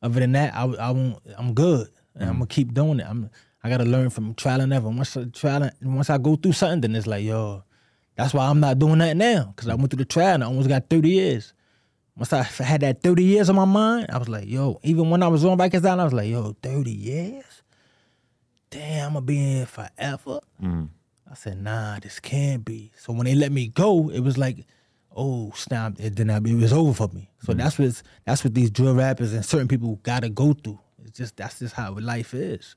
[0.00, 1.18] Other than that, I, I won't.
[1.36, 2.38] I'm good, and I'm mm.
[2.38, 3.06] gonna keep doing it.
[3.08, 3.28] I'm.
[3.64, 4.88] I gotta learn from trial and error.
[4.88, 7.64] Once I trial, and, once I go through something, then it's like, yo,
[8.14, 9.52] that's why I'm not doing that now.
[9.56, 11.52] Cause I went through the trial and I almost got 30 years.
[12.16, 15.24] Once I had that 30 years on my mind, I was like, yo, even when
[15.24, 17.62] I was on Rikers Island, I was like, yo, 30 years?
[18.70, 20.40] Damn, I'm gonna be in here forever.
[20.62, 20.88] Mm.
[21.30, 22.90] I said, nah, this can't be.
[22.96, 24.66] So when they let me go, it was like,
[25.14, 27.30] oh snap, it then it was over for me.
[27.42, 27.58] So mm.
[27.58, 30.78] that's what that's what these drill rappers and certain people gotta go through.
[31.04, 32.76] It's just that's just how life is.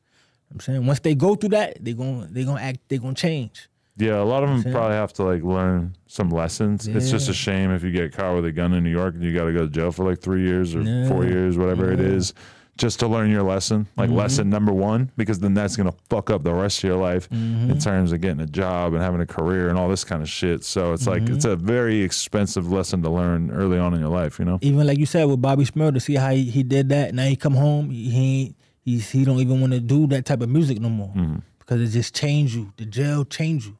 [0.51, 3.69] I'm saying once they go through that, they going they gonna act, they gonna change.
[3.95, 6.87] Yeah, a lot of them probably have to like learn some lessons.
[6.87, 9.23] It's just a shame if you get caught with a gun in New York and
[9.23, 11.99] you got to go to jail for like three years or four years, whatever it
[11.99, 12.33] is,
[12.77, 13.87] just to learn your lesson.
[13.97, 14.17] Like Mm-hmm.
[14.17, 17.71] lesson number one, because then that's gonna fuck up the rest of your life Mm-hmm.
[17.71, 20.29] in terms of getting a job and having a career and all this kind of
[20.29, 20.63] shit.
[20.63, 21.35] So it's like Mm-hmm.
[21.35, 24.39] it's a very expensive lesson to learn early on in your life.
[24.39, 24.57] You know?
[24.61, 27.13] even like you said with Bobby Shmurda, see how he, he did that.
[27.13, 30.41] Now he come home, he ain't, he's he don't even want to do that type
[30.41, 31.13] of music no more
[31.59, 32.73] because it just changed you.
[32.77, 33.77] The jail changed you.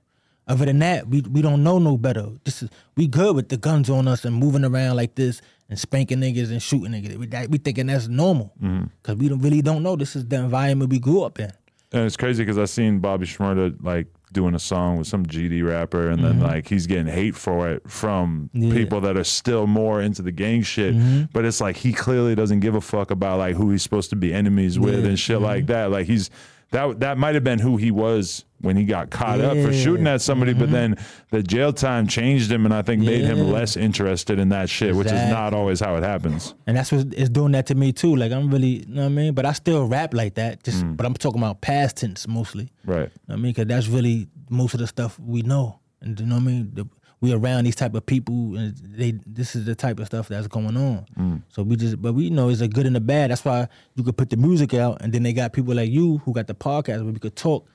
[0.48, 2.28] Other than that, we we don't know no better.
[2.44, 5.80] This is we good with the guns on us and moving around like this and
[5.80, 7.18] spanking niggas and shooting niggas.
[7.18, 8.54] We, that, we thinking that's normal
[9.02, 9.96] because we don't really don't know.
[9.96, 11.52] This is the environment we grew up in.
[11.92, 15.64] And it's crazy because I seen Bobby Shmurda like doing a song with some GD
[15.64, 18.64] rapper, and then like he's getting hate for it from Mm-hmm.
[18.64, 18.70] Yeah.
[18.70, 18.78] Mm-hmm.
[18.78, 20.96] people that are still more into the gang shit.
[21.34, 24.16] But it's like he clearly doesn't give a fuck about like who he's supposed to
[24.16, 25.00] be enemies with Yeah.
[25.02, 25.08] Mm-hmm.
[25.10, 25.92] and shit like that.
[25.92, 26.32] Like he's
[26.74, 29.84] that that might have been who he was when he got caught up for Mm-hmm.
[29.84, 30.96] shooting at somebody, but then
[31.32, 34.96] the jail time changed him, and I think made him less interested in that shit,
[34.96, 36.54] which is not always how it happens.
[36.68, 38.16] And that's what it's doing that to me too.
[38.16, 39.34] Like I'm really, you know what I mean?
[39.34, 40.64] But I still rap like that.
[40.64, 40.96] Just, Mm.
[40.98, 42.72] but I'm talking about past tense mostly.
[42.86, 43.00] Right.
[43.00, 46.18] You know what I mean, because that's really most of the stuff we know, and
[46.20, 46.72] you know what I mean.
[46.74, 46.86] The,
[47.24, 49.12] we around these type of people, and they.
[49.26, 51.06] This is the type of stuff that's going on.
[51.18, 51.42] Mm.
[51.48, 53.32] So we just, but we know it's a good and a bad.
[53.32, 56.18] That's why you could put the music out, and then they got people like you
[56.18, 57.66] who got the podcast where we could talk,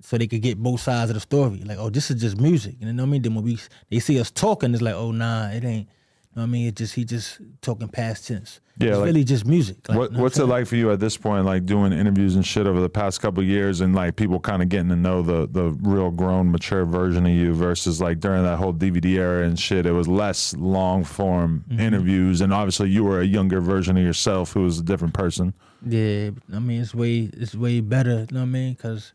[0.00, 1.60] so they could get both sides of the story.
[1.64, 2.76] Like, oh, this is just music.
[2.78, 3.22] You know what I mean?
[3.22, 3.58] Then when we
[3.90, 5.88] they see us talking, it's like, oh, nah, it ain't.
[5.88, 6.68] You know what I mean?
[6.68, 8.60] It just he just talking past tense.
[8.76, 9.88] Yeah, it's like- really just music.
[9.88, 12.66] Like, what What's it like for you at this point, like doing interviews and shit
[12.66, 15.46] over the past couple of years, and like people kind of getting to know the
[15.46, 19.58] the real grown, mature version of you versus like during that whole DVD era and
[19.60, 19.86] shit.
[19.86, 21.80] It was less long form Mm-hmm.
[21.80, 25.54] interviews, and obviously you were a younger version of yourself who was a different person.
[25.86, 28.20] Yeah, I mean it's way it's way better.
[28.28, 28.72] You know what I mean?
[28.74, 29.12] Because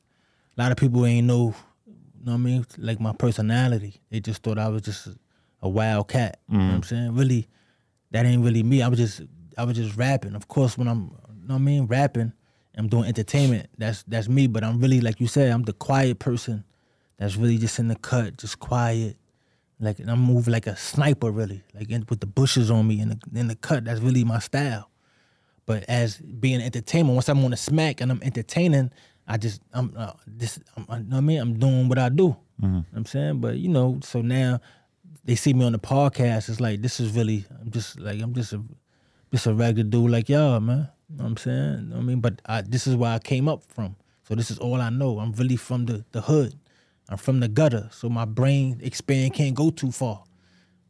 [0.58, 1.54] a lot of people ain't know.
[1.88, 2.66] You know what I mean?
[2.78, 5.16] Like my personality, they just thought I was just a,
[5.64, 6.40] a wild cat.
[6.50, 7.16] You know what I'm saying?
[7.16, 7.48] Really,
[8.12, 8.82] that ain't really me.
[8.82, 9.22] I was just
[9.58, 10.36] I was just rapping.
[10.36, 12.34] Of course, when I'm you know what I mean rapping,
[12.78, 13.70] I'm doing entertainment.
[13.78, 14.48] That's that's me.
[14.48, 16.64] But I'm really like you said, I'm the quiet person.
[17.18, 19.18] That's really just in the cut, just quiet.
[19.80, 21.64] Like and I move like a sniper, really.
[21.74, 23.86] Like in, with the bushes on me in the in the cut.
[23.86, 24.90] That's really my style.
[25.66, 28.92] But as being an entertainer, once I'm on the smack and I'm entertaining,
[29.28, 32.10] I just I'm uh, this I'm, I, know what I mean I'm doing what I
[32.10, 32.36] do.
[32.62, 34.60] You know what I'm saying, but you know, so now
[35.24, 36.50] they see me on the podcast.
[36.50, 38.64] It's like this is really I'm just like I'm just a
[39.32, 40.90] just a regular dude like y'all, man.
[41.10, 41.94] You know what I'm saying?
[41.96, 43.96] I mean, but I, this is where I came up from.
[44.24, 45.20] So this is all I know.
[45.20, 46.56] I'm really from the the hood.
[47.10, 47.90] I'm from the gutter.
[47.92, 50.24] So my brain expand can't go too far.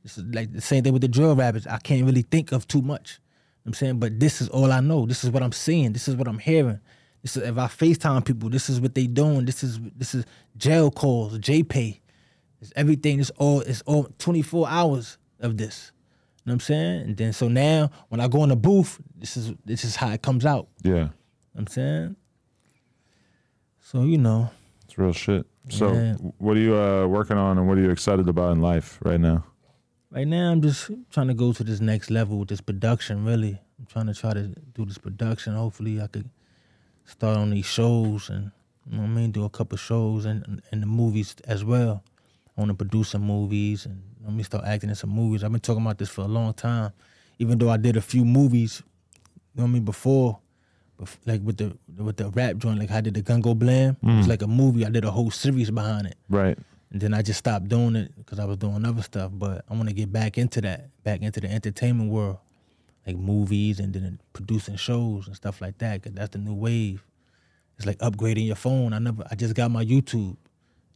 [0.04, 1.66] This is like the same thing with the drill rappers.
[1.66, 3.20] I can't really think of too much.
[3.20, 5.06] You know I'm saying, but this is all I know.
[5.06, 5.94] This is what I'm seeing.
[5.94, 6.80] This is what I'm hearing.
[7.22, 9.46] This is if I FaceTime people, this is what they doing.
[9.46, 10.26] This is this is
[10.58, 12.00] jail calls, JPay.
[12.62, 13.20] It's everything.
[13.20, 15.92] It's all it's all 24 hours of this.
[16.50, 17.02] Know what I'm saying?
[17.02, 20.10] And then so now when I go in the booth, this is this is how
[20.10, 20.68] it comes out.
[20.82, 21.12] Yeah, You know
[21.58, 22.16] I'm saying?
[23.80, 24.50] So you know,
[24.86, 25.45] it's real shit.
[25.70, 26.16] So, Yeah.
[26.39, 29.20] what are you uh, working on, and what are you excited about in life right
[29.20, 29.43] now?
[30.10, 33.24] right now I'm just trying to go to this next level with this production.
[33.24, 35.54] Really, I'm trying to try to do this production.
[35.54, 36.32] Hopefully, I could
[37.06, 38.52] start on these shows and
[38.89, 42.04] you know what I mean, do a couple shows and and the movies as well.
[42.58, 45.43] I want to produce some movies and let me start acting in some movies.
[45.43, 46.91] I've been talking about this for a long time,
[47.39, 48.84] even though I did a few movies.
[49.55, 50.39] You know what I mean before.
[50.99, 53.97] bef- Like with the with the rap joint, like I did the Gungo Blam.
[54.01, 54.30] It was mm.
[54.30, 54.86] like a movie.
[54.86, 56.15] I did a whole series behind it.
[56.30, 56.57] Right.
[56.91, 59.32] And then I just stopped doing it because I was doing other stuff.
[59.34, 62.38] But I want to get back into that, back into the entertainment world,
[63.05, 66.03] like movies and then producing shows and stuff like that.
[66.03, 67.03] Cause that's the new wave.
[67.78, 68.91] It's like upgrading your phone.
[68.91, 70.36] I never, I just got my YouTube.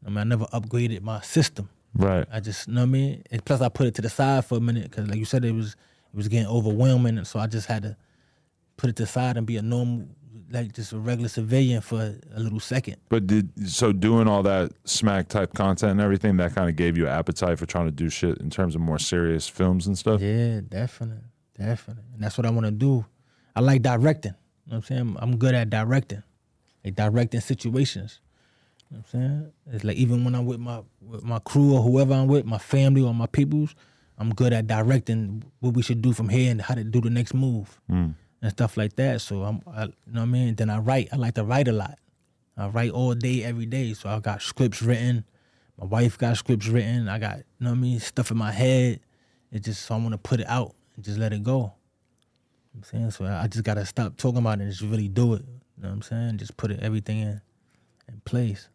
[0.06, 1.70] I mean, I never upgraded my system.
[1.96, 2.28] Right.
[2.32, 3.24] I just, you know what I mean.
[3.32, 5.46] And plus, I put it to the side for a minute because, like you said,
[5.46, 5.76] it was,
[6.14, 7.96] it was getting overwhelming, and so I just had to
[8.78, 10.08] put it to the side and be a normal,
[10.50, 12.98] like just a regular civilian for a little second.
[13.10, 16.98] But did so doing all that smack type content and everything that kind of gave
[16.98, 19.98] you an appetite for trying to do shit in terms of more serious films and
[19.98, 20.22] stuff?
[20.22, 21.24] Yeah, definitely,
[21.58, 23.06] definitely, and that's what I want to do.
[23.56, 24.34] I like directing.
[24.66, 25.18] You know what I'm saying?
[25.20, 26.24] I'm good at directing,
[26.84, 28.20] like directing situations.
[28.94, 29.52] You know what I'm saying?
[29.72, 32.60] It's like even when I'm with my with my crew or whoever I'm with, my
[32.60, 33.74] family or my peoples,
[34.20, 37.10] I'm good at directing what we should do from here and how to do the
[37.10, 38.14] next move mm.
[38.42, 39.22] and stuff like that.
[39.22, 40.54] So I'm, I, you know what I mean.
[40.54, 41.10] Then I write.
[41.12, 41.98] I like to write a lot.
[42.56, 43.94] I write all day, every day.
[43.94, 45.26] So I got scripts written.
[45.80, 47.10] My wife got scripts written.
[47.10, 49.00] I got, you know what I mean, stuff in my head.
[49.52, 51.52] It's just so I want to put it out and just let it go.
[51.52, 51.72] You know
[52.74, 53.12] what I'm saying?
[53.12, 55.42] So I I just gotta stop talking about it and just really do it.
[55.78, 56.38] You know what I'm saying?
[56.38, 57.42] Just put it everything in
[58.08, 58.70] in place.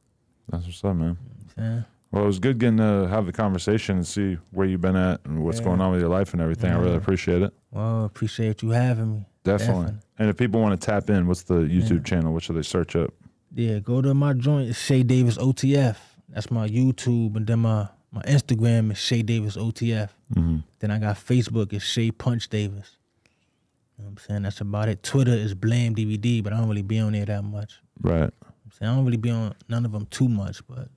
[0.49, 1.01] That's what's up, man.
[1.01, 1.85] You know what I'm saying?
[2.11, 5.21] Well, it was good getting to have the conversation and see where you've been at
[5.25, 6.73] and what's going on with your life and everything.
[6.73, 7.53] I really appreciate it.
[7.71, 9.27] Well, I appreciate you having me.
[9.45, 9.95] Definitely.
[10.19, 12.33] And if people want to tap in, what's the YouTube channel?
[12.33, 13.13] What should they search up?
[13.55, 14.71] Yeah, go to my joint.
[14.71, 15.97] It's Shea Davis OTF.
[16.31, 20.11] That's my YouTube, and then my my Instagram is Shea Davis OTF.
[20.35, 20.59] Mm-hmm.
[20.79, 21.73] Then I got Facebook.
[21.73, 22.97] It's Shea Punch Davis.
[23.97, 24.43] You know what I'm saying?
[24.43, 25.03] That's about it.
[25.03, 27.81] Twitter is Blam DVD, but I don't really be on there that much.
[28.01, 28.31] Right.
[28.81, 30.89] I don't really be on none of them too much, but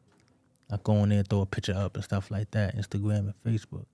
[0.71, 2.75] I go on there, throw a picture up and stuff like that.
[2.75, 3.85] Instagram and Facebook.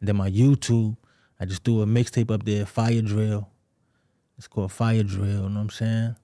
[0.00, 0.96] And then my YouTube,
[1.38, 3.48] I just do a mixtape up there, Fire Drill.
[4.36, 5.26] It's called Fire Drill.
[5.26, 6.16] You know what I'm saying?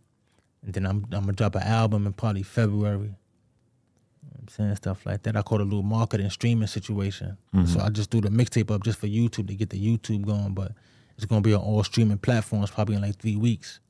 [0.64, 2.98] and then I'm I'm gonna drop an album in probably February.
[2.98, 5.36] You know I'm saying stuff like that.
[5.36, 7.36] I call it a little marketing streaming situation.
[7.54, 7.66] Mm-hmm.
[7.66, 10.54] So I just do the mixtape up just for YouTube to get the YouTube going,
[10.54, 10.72] but
[11.16, 13.80] it's gonna be on all streaming platforms probably in like three weeks.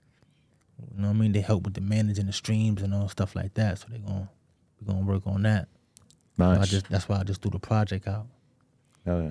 [0.95, 1.33] You know what I mean?
[1.33, 3.79] They help with the managing the streams and all stuff like that.
[3.79, 4.29] So they're gonna
[4.81, 5.69] we're gonna work on that.
[6.39, 6.69] So I Nice.
[6.71, 8.27] just that's why I just threw the project out.
[9.05, 9.31] Hell yeah.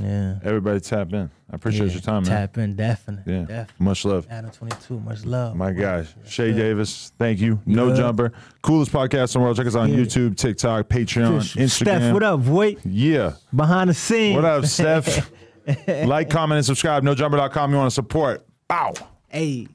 [0.00, 0.38] Yeah.
[0.42, 1.30] Everybody tap in.
[1.50, 2.30] I appreciate Yeah, your time, man.
[2.32, 3.32] Tap in, definitely.
[3.32, 3.40] Yeah.
[3.42, 3.74] Definitely.
[3.84, 4.26] Much love.
[4.28, 5.54] Adam 22, much love.
[5.54, 6.56] My guy, Shea Yeah.
[6.56, 7.60] Davis, thank you.
[7.64, 7.94] No.
[7.94, 8.32] Jumper.
[8.60, 9.56] Coolest podcast in the world.
[9.56, 9.98] Check us out on Yeah.
[9.98, 11.70] YouTube, TikTok, Patreon, Instagram.
[11.70, 12.76] Steph, what up, boy?
[12.84, 13.34] Yeah.
[13.54, 14.34] Behind the scenes.
[14.34, 15.30] What up, Steph?
[15.86, 17.04] like, comment, and subscribe.
[17.04, 17.70] NoJumper.com.
[17.70, 18.44] You want to support.
[18.66, 18.94] Bow.
[19.28, 19.68] Hey.